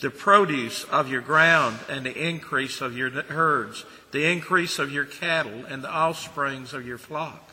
the 0.00 0.10
produce 0.10 0.86
of 0.90 1.08
your 1.08 1.22
ground, 1.22 1.78
and 1.88 2.04
the 2.04 2.28
increase 2.28 2.84
of 2.84 2.96
your 2.96 3.10
herds, 3.10 3.84
the 4.14 4.30
increase 4.30 4.78
of 4.78 4.92
your 4.92 5.04
cattle, 5.04 5.64
and 5.68 5.82
the 5.82 5.92
offsprings 5.92 6.72
of 6.72 6.86
your 6.86 6.98
flock. 6.98 7.50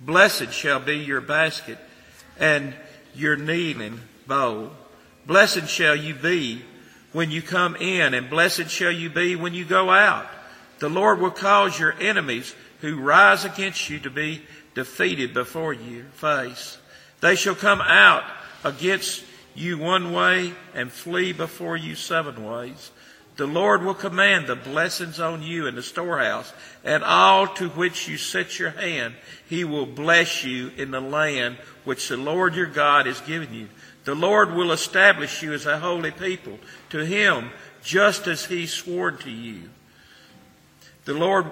Blessed 0.00 0.50
shall 0.54 0.80
be 0.80 0.96
your 0.96 1.20
basket 1.20 1.76
and 2.40 2.72
your 3.14 3.36
kneading 3.36 4.00
bowl. 4.26 4.70
Blessed 5.26 5.68
shall 5.68 5.94
you 5.94 6.14
be 6.14 6.62
when 7.12 7.30
you 7.30 7.42
come 7.42 7.76
in, 7.76 8.14
and 8.14 8.30
blessed 8.30 8.70
shall 8.70 8.90
you 8.90 9.10
be 9.10 9.36
when 9.36 9.52
you 9.52 9.66
go 9.66 9.90
out. 9.90 10.26
The 10.78 10.88
Lord 10.88 11.20
will 11.20 11.30
cause 11.30 11.78
your 11.78 11.92
enemies 12.00 12.54
who 12.80 12.98
rise 12.98 13.44
against 13.44 13.90
you 13.90 13.98
to 13.98 14.10
be 14.10 14.40
defeated 14.74 15.34
before 15.34 15.74
your 15.74 16.04
face. 16.04 16.78
They 17.20 17.34
shall 17.34 17.54
come 17.54 17.82
out 17.82 18.24
against 18.64 19.22
you 19.54 19.76
one 19.76 20.14
way 20.14 20.54
and 20.72 20.90
flee 20.90 21.34
before 21.34 21.76
you 21.76 21.94
seven 21.96 22.46
ways. 22.46 22.92
The 23.38 23.46
Lord 23.46 23.84
will 23.84 23.94
command 23.94 24.48
the 24.48 24.56
blessings 24.56 25.20
on 25.20 25.44
you 25.44 25.68
in 25.68 25.76
the 25.76 25.82
storehouse 25.82 26.52
and 26.82 27.04
all 27.04 27.46
to 27.54 27.68
which 27.68 28.08
you 28.08 28.18
set 28.18 28.58
your 28.58 28.70
hand. 28.70 29.14
He 29.48 29.62
will 29.62 29.86
bless 29.86 30.42
you 30.42 30.72
in 30.76 30.90
the 30.90 31.00
land 31.00 31.56
which 31.84 32.08
the 32.08 32.16
Lord 32.16 32.56
your 32.56 32.66
God 32.66 33.06
has 33.06 33.20
given 33.20 33.54
you. 33.54 33.68
The 34.04 34.16
Lord 34.16 34.54
will 34.54 34.72
establish 34.72 35.40
you 35.40 35.52
as 35.52 35.66
a 35.66 35.78
holy 35.78 36.10
people 36.10 36.58
to 36.90 37.06
him 37.06 37.50
just 37.80 38.26
as 38.26 38.46
he 38.46 38.66
swore 38.66 39.12
to 39.12 39.30
you. 39.30 39.70
The 41.04 41.14
Lord 41.14 41.46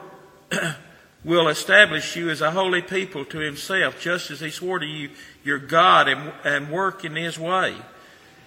will 1.24 1.46
establish 1.46 2.16
you 2.16 2.30
as 2.30 2.40
a 2.40 2.50
holy 2.50 2.82
people 2.82 3.24
to 3.26 3.38
himself 3.38 4.00
just 4.00 4.32
as 4.32 4.40
he 4.40 4.50
swore 4.50 4.80
to 4.80 4.86
you, 4.86 5.10
your 5.44 5.60
God, 5.60 6.08
and, 6.08 6.32
and 6.42 6.68
work 6.68 7.04
in 7.04 7.14
his 7.14 7.38
way. 7.38 7.76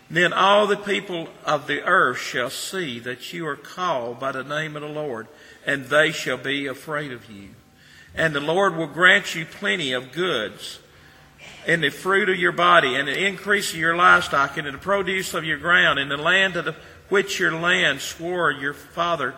Then 0.10 0.34
all 0.34 0.66
the 0.66 0.78
people 0.78 1.28
of 1.46 1.68
the 1.68 1.84
earth 1.84 2.18
shall 2.18 2.50
see 2.50 3.00
that 3.00 3.32
you 3.32 3.46
are 3.48 3.56
called 3.56 4.20
by 4.20 4.32
the 4.32 4.44
name 4.44 4.76
of 4.76 4.82
the 4.82 4.88
Lord, 4.88 5.28
and 5.66 5.86
they 5.86 6.12
shall 6.12 6.38
be 6.38 6.66
afraid 6.66 7.12
of 7.12 7.30
you. 7.30 7.50
And 8.16 8.34
the 8.34 8.40
Lord 8.40 8.76
will 8.76 8.88
grant 8.88 9.36
you 9.36 9.46
plenty 9.46 9.94
of 9.94 10.12
goods 10.12 10.80
in 11.68 11.82
the 11.82 11.90
fruit 11.90 12.28
of 12.28 12.38
your 12.38 12.52
body, 12.52 12.96
and 12.96 13.08
the 13.08 13.26
increase 13.26 13.72
of 13.72 13.80
your 13.80 13.96
livestock, 13.96 14.58
and 14.58 14.66
in 14.66 14.74
the 14.74 14.80
produce 14.80 15.36
of 15.36 15.44
your 15.44 15.60
ground, 15.60 16.00
in 16.00 16.10
the 16.10 16.18
land 16.18 16.56
of 16.56 16.66
the, 16.66 16.76
which 17.10 17.40
your 17.40 17.54
land 17.54 18.02
swore 18.02 18.52
your 18.52 18.74
father 18.74 19.36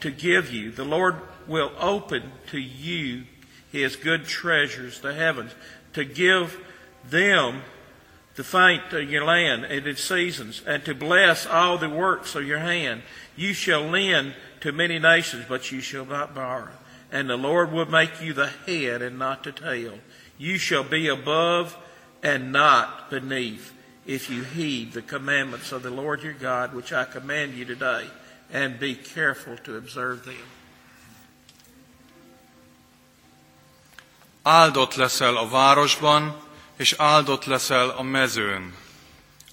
to 0.00 0.10
give 0.10 0.50
you. 0.50 0.70
The 0.70 0.84
Lord 0.84 1.16
will 1.46 1.72
open 1.78 2.32
to 2.50 2.58
you 2.58 3.24
his 3.70 3.96
good 3.96 4.24
treasures, 4.24 5.00
the 5.00 5.12
heavens, 5.12 5.52
to 5.92 6.04
give 6.04 6.58
them 7.08 7.62
to 8.36 8.44
faint 8.44 8.92
of 8.92 9.10
your 9.10 9.24
land 9.24 9.64
in 9.64 9.86
its 9.86 10.02
seasons, 10.02 10.62
and 10.66 10.84
to 10.84 10.94
bless 10.94 11.46
all 11.46 11.78
the 11.78 11.88
works 11.88 12.34
of 12.34 12.46
your 12.46 12.60
hand. 12.60 13.02
You 13.36 13.52
shall 13.52 13.82
lend 13.82 14.34
to 14.60 14.72
many 14.72 14.98
nations, 14.98 15.46
but 15.48 15.72
you 15.72 15.80
shall 15.80 16.06
not 16.06 16.34
borrow. 16.34 16.70
And 17.12 17.28
the 17.28 17.36
Lord 17.36 17.72
will 17.72 17.86
make 17.86 18.22
you 18.22 18.32
the 18.32 18.50
head 18.66 19.02
and 19.02 19.18
not 19.18 19.42
the 19.42 19.52
tail. 19.52 19.98
You 20.38 20.58
shall 20.58 20.84
be 20.84 21.08
above 21.08 21.76
and 22.22 22.52
not 22.52 23.10
beneath, 23.10 23.72
if 24.06 24.30
you 24.30 24.42
heed 24.42 24.92
the 24.92 25.02
commandments 25.02 25.72
of 25.72 25.82
the 25.82 25.90
Lord 25.90 26.22
your 26.22 26.32
God, 26.32 26.74
which 26.74 26.92
I 26.92 27.04
command 27.04 27.54
you 27.54 27.64
today, 27.64 28.06
and 28.52 28.78
be 28.78 28.94
careful 28.94 29.56
to 29.58 29.76
observe 29.76 30.24
them. 30.24 30.36
Áldott 34.44 34.96
leszel 34.96 35.36
a 35.36 35.46
városban, 35.46 36.32
és 36.80 36.94
áldott 36.96 37.44
leszel 37.44 37.88
a 37.88 38.02
mezőn. 38.02 38.74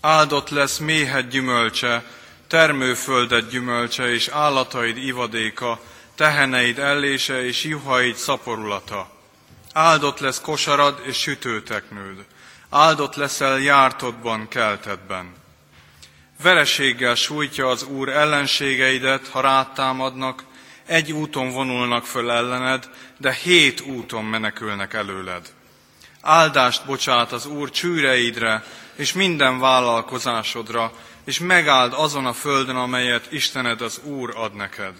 Áldott 0.01 0.49
lesz 0.49 0.77
méhed 0.77 1.29
gyümölcse, 1.29 2.03
termőföldet 2.47 3.49
gyümölcse, 3.49 4.09
és 4.09 4.27
állataid 4.27 4.97
ivadéka, 4.97 5.79
teheneid 6.15 6.79
ellése, 6.79 7.45
és 7.45 7.63
juhaid 7.63 8.15
szaporulata. 8.15 9.09
Áldott 9.73 10.19
lesz 10.19 10.41
kosarad 10.41 11.01
és 11.05 11.17
sütőteknőd. 11.17 12.25
Áldott 12.69 13.15
leszel 13.15 13.59
jártodban, 13.59 14.47
keltedben. 14.47 15.33
Vereséggel 16.41 17.15
sújtja 17.15 17.67
az 17.67 17.83
Úr 17.83 18.09
ellenségeidet, 18.09 19.27
ha 19.27 19.41
rátámadnak, 19.41 20.43
egy 20.85 21.11
úton 21.11 21.51
vonulnak 21.51 22.05
föl 22.05 22.31
ellened, 22.31 22.89
de 23.17 23.33
hét 23.33 23.81
úton 23.81 24.25
menekülnek 24.25 24.93
előled. 24.93 25.55
Áldást 26.21 26.85
bocsát 26.85 27.31
az 27.31 27.45
Úr 27.45 27.69
csűreidre 27.69 28.63
és 28.95 29.13
minden 29.13 29.59
vállalkozásodra, 29.59 30.91
és 31.25 31.39
megáld 31.39 31.93
azon 31.93 32.25
a 32.25 32.33
földön, 32.33 32.75
amelyet 32.75 33.31
Istened 33.31 33.81
az 33.81 34.01
Úr 34.03 34.33
ad 34.35 34.55
neked. 34.55 34.93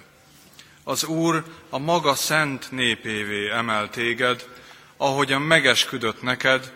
Az 0.84 1.04
Úr 1.04 1.44
a 1.70 1.78
maga 1.78 2.16
szent 2.16 2.72
népévé 2.72 3.50
emel 3.50 3.90
téged, 3.90 4.48
ahogyan 4.98 5.42
megesküdött 5.42 6.22
neked, 6.22 6.74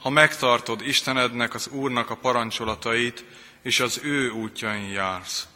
ha 0.00 0.10
megtartod 0.10 0.86
Istenednek, 0.86 1.54
az 1.54 1.68
Úrnak 1.68 2.10
a 2.10 2.16
parancsolatait, 2.16 3.24
és 3.62 3.80
az 3.80 4.00
ő 4.02 4.30
útjain 4.30 4.88
jársz. 4.88 5.46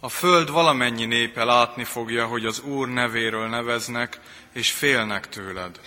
A 0.00 0.08
föld 0.08 0.50
valamennyi 0.50 1.04
népe 1.04 1.44
látni 1.44 1.84
fogja, 1.84 2.26
hogy 2.26 2.46
az 2.46 2.60
Úr 2.60 2.88
nevéről 2.88 3.48
neveznek, 3.48 4.20
és 4.52 4.70
félnek 4.70 5.28
tőled. 5.28 5.80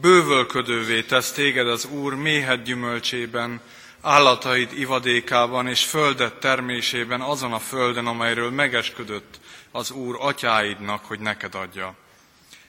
Bővölködővé 0.00 1.02
tesz 1.02 1.32
téged 1.32 1.68
az 1.68 1.84
Úr 1.84 2.14
méhed 2.14 2.62
gyümölcsében, 2.62 3.60
állataid 4.00 4.78
ivadékában 4.78 5.66
és 5.66 5.84
földet 5.84 6.34
termésében 6.34 7.20
azon 7.20 7.52
a 7.52 7.58
földön, 7.58 8.06
amelyről 8.06 8.50
megesküdött 8.50 9.40
az 9.70 9.90
Úr 9.90 10.16
atyáidnak, 10.20 11.04
hogy 11.04 11.20
neked 11.20 11.54
adja. 11.54 11.94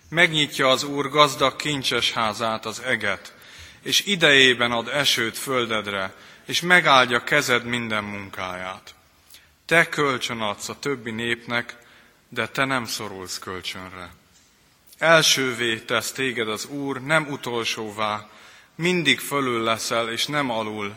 Megnyitja 0.10 0.70
az 0.70 0.84
Úr 0.84 1.10
gazdag 1.10 1.56
kincses 1.56 2.12
házát, 2.12 2.66
az 2.66 2.82
eget, 2.82 3.34
és 3.82 4.06
idejében 4.06 4.72
ad 4.72 4.88
esőt 4.88 5.38
földedre, 5.38 6.14
és 6.46 6.62
megáldja 6.62 7.24
kezed 7.24 7.66
minden 7.66 8.04
munkáját. 8.04 8.96
Te 9.66 9.90
kölcsön 9.90 10.42
adsz 10.42 10.70
a 10.70 10.80
többi 10.80 11.12
népnek, 11.12 11.78
de 12.30 12.48
te 12.48 12.66
nem 12.66 12.86
szorulsz 12.86 13.40
kölcsönre. 13.40 14.10
Elsővé 14.98 15.80
tesz 15.80 16.12
téged 16.12 16.50
az 16.50 16.66
Úr, 16.66 17.02
nem 17.02 17.28
utolsóvá, 17.30 18.30
mindig 18.76 19.20
fölül 19.20 19.64
leszel, 19.64 20.12
és 20.12 20.26
nem 20.26 20.50
alul, 20.50 20.96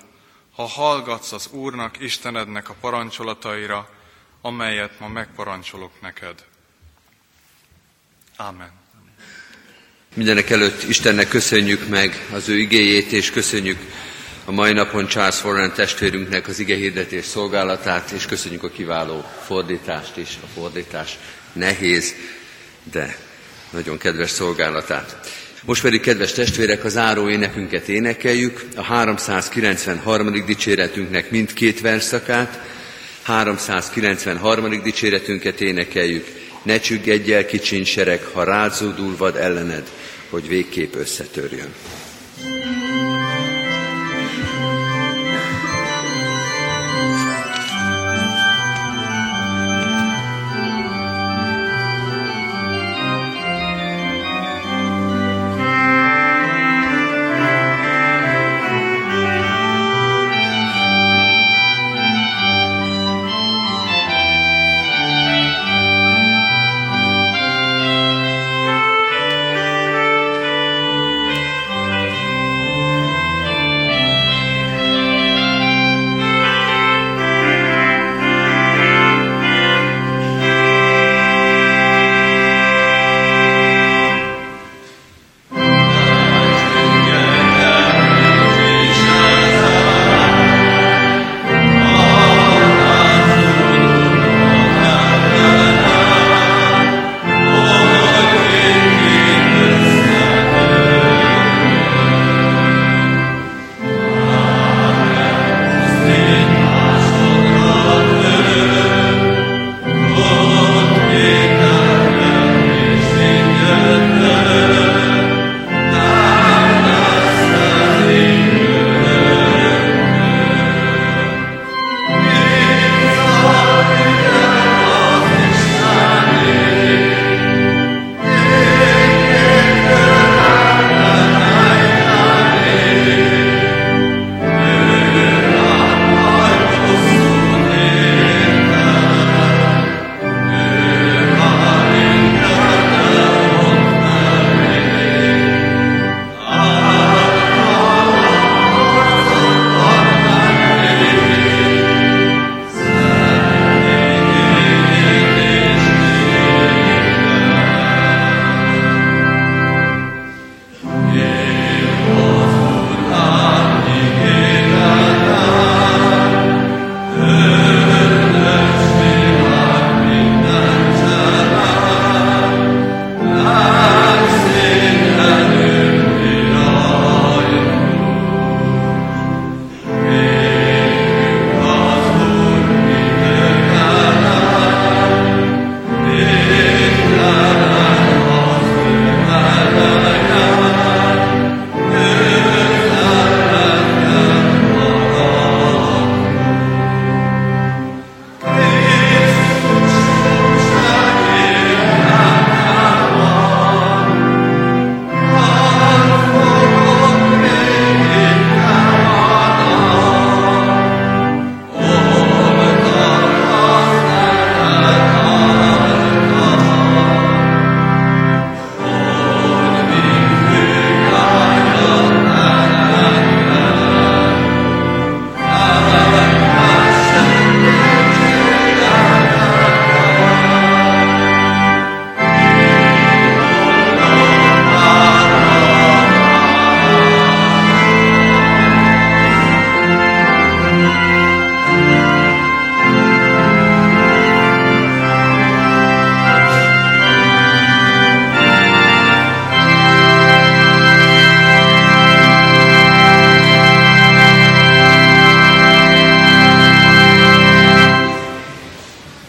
ha 0.54 0.66
hallgatsz 0.66 1.32
az 1.32 1.48
Úrnak, 1.50 2.00
Istenednek 2.00 2.68
a 2.68 2.76
parancsolataira, 2.80 3.88
amelyet 4.40 5.00
ma 5.00 5.08
megparancsolok 5.08 6.00
neked. 6.00 6.44
Amen. 8.36 8.70
Mindenek 10.14 10.50
előtt 10.50 10.88
Istennek 10.88 11.28
köszönjük 11.28 11.88
meg 11.88 12.28
az 12.32 12.48
ő 12.48 12.58
igéjét, 12.58 13.12
és 13.12 13.30
köszönjük 13.30 13.78
a 14.44 14.50
mai 14.50 14.72
napon 14.72 15.06
Charles 15.06 15.38
Foran 15.38 15.72
testvérünknek 15.72 16.48
az 16.48 16.58
igehirdetés 16.58 17.24
szolgálatát, 17.24 18.10
és 18.10 18.26
köszönjük 18.26 18.62
a 18.62 18.70
kiváló 18.70 19.24
fordítást 19.44 20.16
is. 20.16 20.38
A 20.42 20.46
fordítás 20.46 21.18
nehéz, 21.52 22.14
de 22.82 23.28
nagyon 23.70 23.98
kedves 23.98 24.30
szolgálatát. 24.30 25.30
Most 25.64 25.82
pedig, 25.82 26.00
kedves 26.00 26.32
testvérek, 26.32 26.84
az 26.84 26.96
áró 26.96 27.28
énekünket 27.28 27.88
énekeljük, 27.88 28.64
a 28.76 28.82
393. 28.82 30.44
dicséretünknek 30.46 31.30
mindkét 31.30 31.80
verszakát, 31.80 32.60
393. 33.22 34.82
dicséretünket 34.82 35.60
énekeljük, 35.60 36.26
ne 36.62 36.80
csüggedj 36.80 37.32
el 37.32 37.46
kicsinsereg, 37.46 38.24
ha 38.24 38.44
rázódul 38.44 39.16
vad 39.16 39.36
ellened, 39.36 39.90
hogy 40.30 40.48
végképp 40.48 40.94
összetörjön. 40.94 41.74
thank 42.42 42.79